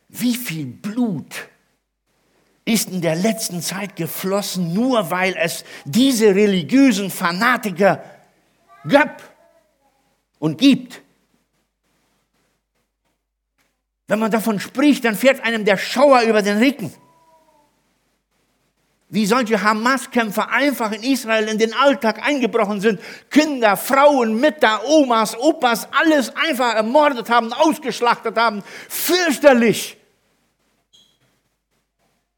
Wie 0.08 0.36
viel 0.36 0.65
Blut 0.65 1.50
ist 2.65 2.89
in 2.89 3.02
der 3.02 3.15
letzten 3.15 3.62
Zeit 3.62 3.96
geflossen, 3.96 4.74
nur 4.74 5.12
weil 5.12 5.36
es 5.38 5.65
diese 5.86 6.34
religiösen 6.34 7.12
Fanatiker 7.12 8.04
gab 8.88 9.22
und 10.39 10.58
gibt. 10.58 11.02
Wenn 14.08 14.20
man 14.20 14.32
davon 14.32 14.60
spricht, 14.60 15.04
dann 15.06 15.15
fährt 15.15 15.44
einem 15.44 15.65
der 15.65 15.78
Schauer 15.78 16.22
über 16.22 16.41
den 16.41 16.58
Rücken. 16.58 16.94
Wie 19.10 19.26
solche 19.26 19.62
Hamas-Kämpfer 19.62 20.50
einfach 20.50 20.91
in 20.91 21.04
Israel 21.04 21.48
in 21.48 21.58
den 21.58 21.74
Alltag 21.74 22.26
eingebrochen 22.26 22.82
sind, 22.82 23.00
Kinder, 23.30 23.78
Frauen, 23.78 24.39
Mütter, 24.39 24.82
Omas, 24.88 25.38
Opas, 25.38 25.88
alles 25.91 26.36
einfach 26.36 26.74
ermordet 26.74 27.30
haben, 27.30 27.54
ausgeschlachtet 27.54 28.36
haben. 28.38 28.63
Fürchterlich. 28.89 29.98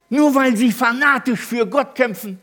Nur 0.10 0.36
weil 0.36 0.56
sie 0.56 0.72
fanatisch 0.72 1.40
für 1.40 1.66
Gott 1.66 1.96
kämpfen. 1.96 2.40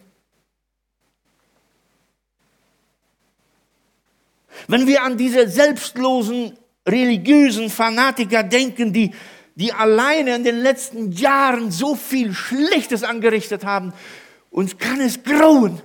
Wenn 4.68 4.86
wir 4.86 5.02
an 5.02 5.16
diese 5.16 5.48
selbstlosen 5.48 6.58
religiösen 6.86 7.70
Fanatiker 7.70 8.42
denken, 8.42 8.92
die, 8.92 9.12
die 9.54 9.72
alleine 9.72 10.36
in 10.36 10.44
den 10.44 10.58
letzten 10.58 11.12
Jahren 11.12 11.70
so 11.70 11.94
viel 11.94 12.32
Schlechtes 12.32 13.02
angerichtet 13.02 13.64
haben. 13.64 13.92
Uns 14.50 14.76
kann 14.78 15.00
es 15.00 15.22
grauen. 15.22 15.80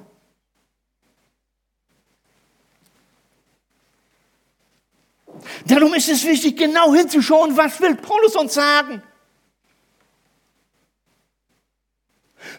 Darum 5.65 5.93
ist 5.93 6.09
es 6.09 6.25
wichtig, 6.25 6.57
genau 6.57 6.93
hinzuschauen, 6.93 7.55
was 7.55 7.79
will 7.79 7.95
Paulus 7.95 8.35
uns 8.35 8.53
sagen. 8.53 9.01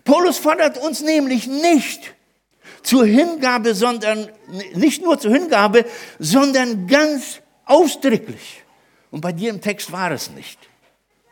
Paulus 0.05 0.39
fordert 0.39 0.79
uns 0.79 1.01
nämlich 1.01 1.47
nicht 1.47 2.15
zur 2.83 3.05
Hingabe, 3.05 3.75
sondern 3.75 4.31
nicht 4.75 5.03
nur 5.03 5.19
zur 5.19 5.33
Hingabe, 5.33 5.85
sondern 6.19 6.87
ganz 6.87 7.41
Ausdrücklich. 7.71 8.65
Und 9.13 9.21
bei 9.21 9.33
dir 9.33 9.51
im 9.51 9.61
Text 9.61 9.93
war 9.93 10.11
es 10.11 10.29
nicht. 10.33 10.59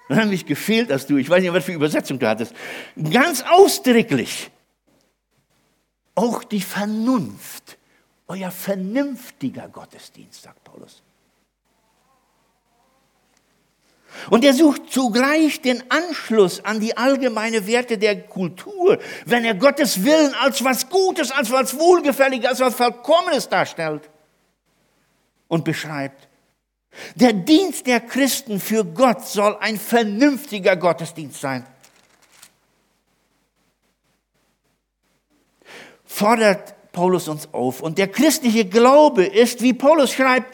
Dann 0.08 0.20
hat 0.20 0.28
mich 0.28 0.46
gefehlt, 0.46 0.88
dass 0.88 1.04
du, 1.04 1.16
ich 1.16 1.28
weiß 1.28 1.42
nicht, 1.42 1.52
was 1.52 1.64
für 1.64 1.72
Übersetzung 1.72 2.20
du 2.20 2.28
hattest, 2.28 2.54
ganz 3.10 3.42
ausdrücklich. 3.42 4.48
Auch 6.14 6.44
die 6.44 6.60
Vernunft, 6.60 7.76
euer 8.28 8.52
vernünftiger 8.52 9.68
Gottesdienst, 9.68 10.42
sagt 10.44 10.62
Paulus. 10.62 11.02
Und 14.30 14.44
er 14.44 14.54
sucht 14.54 14.92
zugleich 14.92 15.60
den 15.60 15.90
Anschluss 15.90 16.64
an 16.64 16.78
die 16.78 16.96
allgemeine 16.96 17.66
Werte 17.66 17.98
der 17.98 18.22
Kultur, 18.28 19.00
wenn 19.26 19.44
er 19.44 19.54
Gottes 19.54 20.04
Willen 20.04 20.34
als 20.34 20.62
was 20.62 20.88
Gutes, 20.88 21.32
als 21.32 21.50
was 21.50 21.76
Wohlgefälliges, 21.76 22.48
als 22.48 22.60
was 22.60 22.74
Vollkommenes 22.76 23.48
darstellt 23.48 24.08
und 25.48 25.64
beschreibt. 25.64 26.27
Der 27.14 27.32
Dienst 27.32 27.86
der 27.86 28.00
Christen 28.00 28.60
für 28.60 28.84
Gott 28.84 29.26
soll 29.26 29.56
ein 29.60 29.78
vernünftiger 29.78 30.76
Gottesdienst 30.76 31.40
sein. 31.40 31.64
Fordert 36.04 36.74
Paulus 36.92 37.28
uns 37.28 37.48
auf. 37.52 37.80
Und 37.80 37.98
der 37.98 38.08
christliche 38.08 38.64
Glaube 38.64 39.24
ist, 39.24 39.62
wie 39.62 39.72
Paulus 39.72 40.12
schreibt, 40.12 40.52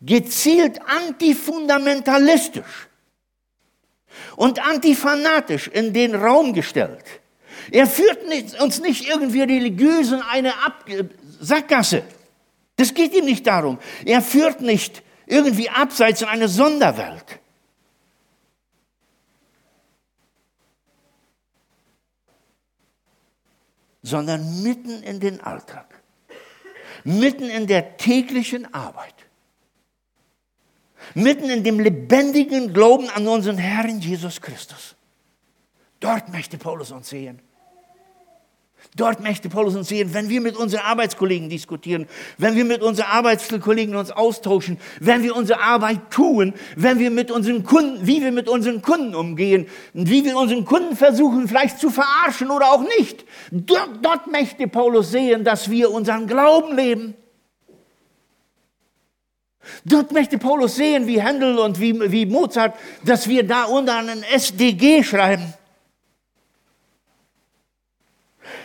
gezielt 0.00 0.80
antifundamentalistisch 0.86 2.88
und 4.34 4.66
antifanatisch 4.66 5.68
in 5.68 5.92
den 5.92 6.16
Raum 6.16 6.52
gestellt. 6.52 7.04
Er 7.70 7.86
führt 7.86 8.18
uns 8.60 8.80
nicht 8.80 9.08
irgendwie 9.08 9.42
religiös 9.42 10.10
in 10.10 10.20
eine 10.20 10.52
Ab 10.64 10.84
Sackgasse. 11.40 12.02
Das 12.76 12.92
geht 12.92 13.14
ihm 13.14 13.26
nicht 13.26 13.46
darum. 13.46 13.78
Er 14.04 14.20
führt 14.20 14.60
nicht 14.60 15.03
irgendwie 15.26 15.70
abseits 15.70 16.22
in 16.22 16.28
eine 16.28 16.48
Sonderwelt. 16.48 17.40
sondern 24.04 24.62
mitten 24.62 25.02
in 25.02 25.18
den 25.18 25.40
Alltag, 25.40 26.02
mitten 27.04 27.48
in 27.48 27.66
der 27.66 27.96
täglichen 27.96 28.72
Arbeit, 28.72 29.14
mitten 31.14 31.48
in 31.48 31.64
dem 31.64 31.80
lebendigen 31.80 32.74
Glauben 32.74 33.08
an 33.08 33.26
unseren 33.26 33.56
Herrn 33.56 34.00
Jesus 34.00 34.42
Christus. 34.42 34.94
Dort 36.00 36.28
möchte 36.28 36.58
Paulus 36.58 36.92
uns 36.92 37.08
sehen. 37.08 37.40
Dort 38.96 39.20
möchte 39.20 39.48
Paulus 39.48 39.74
uns 39.74 39.88
sehen, 39.88 40.14
wenn 40.14 40.28
wir 40.28 40.40
mit 40.40 40.56
unseren 40.56 40.82
Arbeitskollegen 40.82 41.48
diskutieren, 41.48 42.06
wenn 42.38 42.54
wir 42.54 42.64
mit 42.64 42.80
unseren 42.82 43.06
Arbeitskollegen 43.06 43.96
uns 43.96 44.12
austauschen, 44.12 44.78
wenn 45.00 45.22
wir 45.22 45.34
unsere 45.34 45.60
Arbeit 45.60 46.10
tun, 46.10 46.54
wenn 46.76 46.98
wir 46.98 47.10
mit 47.10 47.30
unseren 47.30 47.64
Kunden, 47.64 48.06
wie 48.06 48.22
wir 48.22 48.30
mit 48.30 48.48
unseren 48.48 48.82
Kunden 48.82 49.14
umgehen, 49.14 49.66
wie 49.94 50.24
wir 50.24 50.36
unseren 50.36 50.64
Kunden 50.64 50.96
versuchen, 50.96 51.48
vielleicht 51.48 51.80
zu 51.80 51.90
verarschen 51.90 52.50
oder 52.50 52.70
auch 52.70 52.82
nicht. 52.98 53.24
Dort, 53.50 53.90
dort 54.02 54.30
möchte 54.30 54.68
Paulus 54.68 55.10
sehen, 55.10 55.42
dass 55.42 55.70
wir 55.70 55.90
unseren 55.90 56.26
Glauben 56.26 56.76
leben. 56.76 57.14
Dort 59.84 60.12
möchte 60.12 60.38
Paulus 60.38 60.76
sehen, 60.76 61.06
wie 61.06 61.20
Händel 61.20 61.58
und 61.58 61.80
wie, 61.80 62.12
wie 62.12 62.26
Mozart, 62.26 62.76
dass 63.04 63.28
wir 63.28 63.46
da 63.46 63.64
unter 63.64 63.96
einen 63.96 64.22
SDG 64.22 65.02
schreiben. 65.02 65.54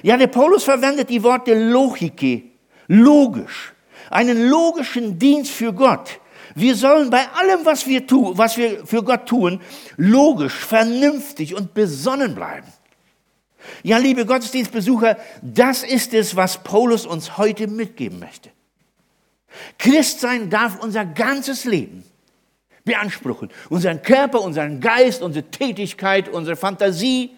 Ja, 0.02 0.18
der 0.18 0.28
Paulus 0.28 0.64
verwendet 0.64 1.10
die 1.10 1.24
Worte 1.24 1.54
Logike, 1.54 2.44
logisch, 2.88 3.74
einen 4.10 4.50
logischen 4.50 5.20
Dienst 5.20 5.52
für 5.52 5.74
Gott. 5.74 6.20
Wir 6.56 6.76
sollen 6.76 7.10
bei 7.10 7.28
allem, 7.30 7.66
was 7.66 7.86
wir, 7.86 8.08
tun, 8.08 8.38
was 8.38 8.58
wir 8.58 8.86
für 8.86 9.04
Gott 9.04 9.28
tun, 9.28 9.62
logisch, 9.98 10.54
vernünftig 10.54 11.56
und 11.56 11.74
besonnen 11.74 12.36
bleiben. 12.36 12.68
Ja, 13.84 13.98
liebe 13.98 14.26
Gottesdienstbesucher, 14.26 15.18
das 15.42 15.84
ist 15.84 16.14
es, 16.14 16.36
was 16.36 16.64
Paulus 16.64 17.06
uns 17.06 17.38
heute 17.38 17.68
mitgeben 17.68 18.20
möchte. 18.20 18.50
Christsein 19.78 20.50
darf 20.50 20.80
unser 20.82 21.06
ganzes 21.06 21.66
Leben 21.66 22.04
beanspruchen. 22.84 23.50
Unseren 23.70 24.02
Körper, 24.02 24.42
unseren 24.42 24.80
Geist, 24.80 25.22
unsere 25.22 25.46
Tätigkeit, 25.50 26.30
unsere 26.30 26.56
Fantasie. 26.56 27.32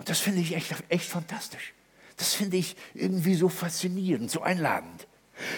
Und 0.00 0.08
das 0.08 0.18
finde 0.18 0.40
ich 0.40 0.56
echt, 0.56 0.72
echt 0.88 1.04
fantastisch. 1.04 1.74
Das 2.16 2.32
finde 2.32 2.56
ich 2.56 2.74
irgendwie 2.94 3.34
so 3.34 3.50
faszinierend, 3.50 4.30
so 4.30 4.40
einladend. 4.40 5.06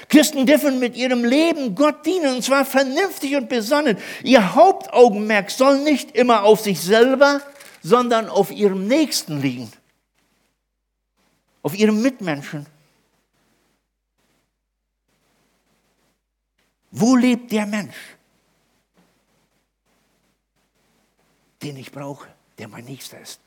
Christen 0.09 0.46
dürfen 0.46 0.81
mit 0.81 0.96
ihrem 0.96 1.24
Leben 1.24 1.76
Gott 1.76 2.05
dienen, 2.05 2.35
und 2.35 2.42
zwar 2.42 2.64
vernünftig 2.64 3.37
und 3.37 3.48
besonnen. 3.48 3.96
Ihr 4.24 4.57
Hauptaugenmerk 4.57 5.52
soll 5.52 5.85
nicht 5.85 6.16
immer 6.16 6.42
auf 6.42 6.61
sich 6.61 6.81
selber, 6.81 7.40
sondern 7.85 8.28
auf 8.28 8.50
ihrem 8.50 8.88
Nächsten 8.88 9.40
liegen, 9.40 9.70
auf 11.62 11.78
ihrem 11.78 12.02
Mitmenschen. 12.02 12.66
Wo 16.90 17.14
lebt 17.14 17.52
der 17.52 17.66
Mensch, 17.66 18.16
den 21.62 21.76
ich 21.76 21.92
brauche, 21.92 22.26
der 22.59 22.66
mein 22.66 22.87
Nächster 22.87 23.20
ist? 23.20 23.40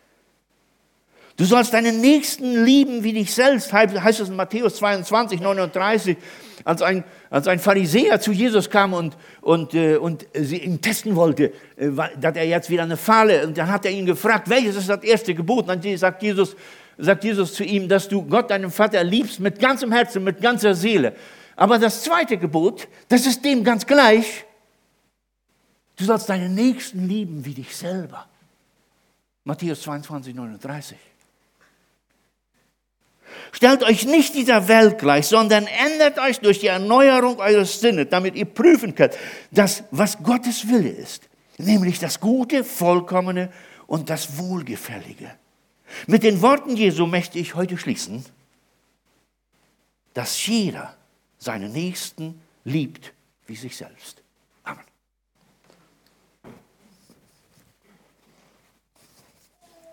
Du 1.37 1.43
sollst 1.43 1.73
deinen 1.73 1.99
Nächsten 1.99 2.63
lieben 2.63 3.03
wie 3.03 3.11
dich 3.11 3.33
selbst, 3.33 3.73
heißt 3.73 4.19
es 4.21 4.29
in 4.29 4.37
Matthäus 4.37 4.77
22, 4.77 5.41
39, 5.41 6.15
als 6.63 6.81
ein, 6.81 7.03
als 7.29 7.47
ein 7.49 7.59
Pharisäer 7.59 8.21
zu 8.21 8.31
Jesus 8.31 8.69
kam 8.69 8.93
und, 8.93 9.17
und, 9.41 9.73
äh, 9.73 9.97
und 9.97 10.25
sie 10.33 10.59
ihn 10.59 10.81
testen 10.81 11.15
wollte, 11.17 11.51
äh, 11.75 11.89
dass 12.17 12.37
er 12.37 12.47
jetzt 12.47 12.69
wieder 12.69 12.83
eine 12.83 12.95
Falle, 12.95 13.45
und 13.45 13.57
dann 13.57 13.69
hat 13.69 13.85
er 13.85 13.91
ihn 13.91 14.05
gefragt, 14.05 14.49
welches 14.49 14.77
ist 14.77 14.87
das 14.87 15.03
erste 15.03 15.35
Gebot? 15.35 15.67
Und 15.67 15.83
dann 15.83 15.97
sagt 15.97 16.23
Jesus, 16.23 16.55
sagt 16.97 17.25
Jesus 17.25 17.53
zu 17.53 17.65
ihm, 17.65 17.89
dass 17.89 18.07
du 18.07 18.23
Gott, 18.23 18.49
deinen 18.49 18.71
Vater, 18.71 19.03
liebst 19.03 19.41
mit 19.41 19.59
ganzem 19.59 19.91
Herzen, 19.91 20.23
mit 20.23 20.41
ganzer 20.41 20.73
Seele. 20.73 21.15
Aber 21.57 21.77
das 21.79 22.03
zweite 22.03 22.37
Gebot, 22.37 22.87
das 23.09 23.25
ist 23.25 23.43
dem 23.43 23.63
ganz 23.65 23.85
gleich. 23.85 24.45
Du 25.97 26.05
sollst 26.05 26.29
deinen 26.29 26.55
Nächsten 26.55 27.07
lieben 27.07 27.43
wie 27.43 27.53
dich 27.53 27.75
selber. 27.75 28.25
Matthäus 29.43 29.81
22, 29.81 30.33
39. 30.33 30.97
Stellt 33.55 33.83
euch 33.83 34.05
nicht 34.05 34.35
dieser 34.35 34.67
Welt 34.67 34.99
gleich, 34.99 35.27
sondern 35.27 35.65
ändert 35.65 36.19
euch 36.19 36.41
durch 36.41 36.59
die 36.59 36.67
Erneuerung 36.67 37.39
eures 37.39 37.79
Sinnes, 37.79 38.07
damit 38.09 38.35
ihr 38.35 38.43
prüfen 38.43 38.95
könnt, 38.95 39.13
dass, 39.49 39.85
was 39.91 40.21
Gottes 40.21 40.67
Wille 40.67 40.89
ist, 40.89 41.29
nämlich 41.57 41.97
das 41.97 42.19
Gute, 42.19 42.65
Vollkommene 42.65 43.49
und 43.87 44.09
das 44.09 44.37
Wohlgefällige. 44.37 45.31
Mit 46.05 46.23
den 46.23 46.41
Worten 46.41 46.75
Jesu 46.75 47.05
möchte 47.05 47.39
ich 47.39 47.55
heute 47.55 47.77
schließen, 47.77 48.25
dass 50.13 50.45
jeder 50.45 50.93
seinen 51.37 51.71
Nächsten 51.71 52.41
liebt 52.65 53.13
wie 53.47 53.55
sich 53.55 53.77
selbst. 53.77 54.21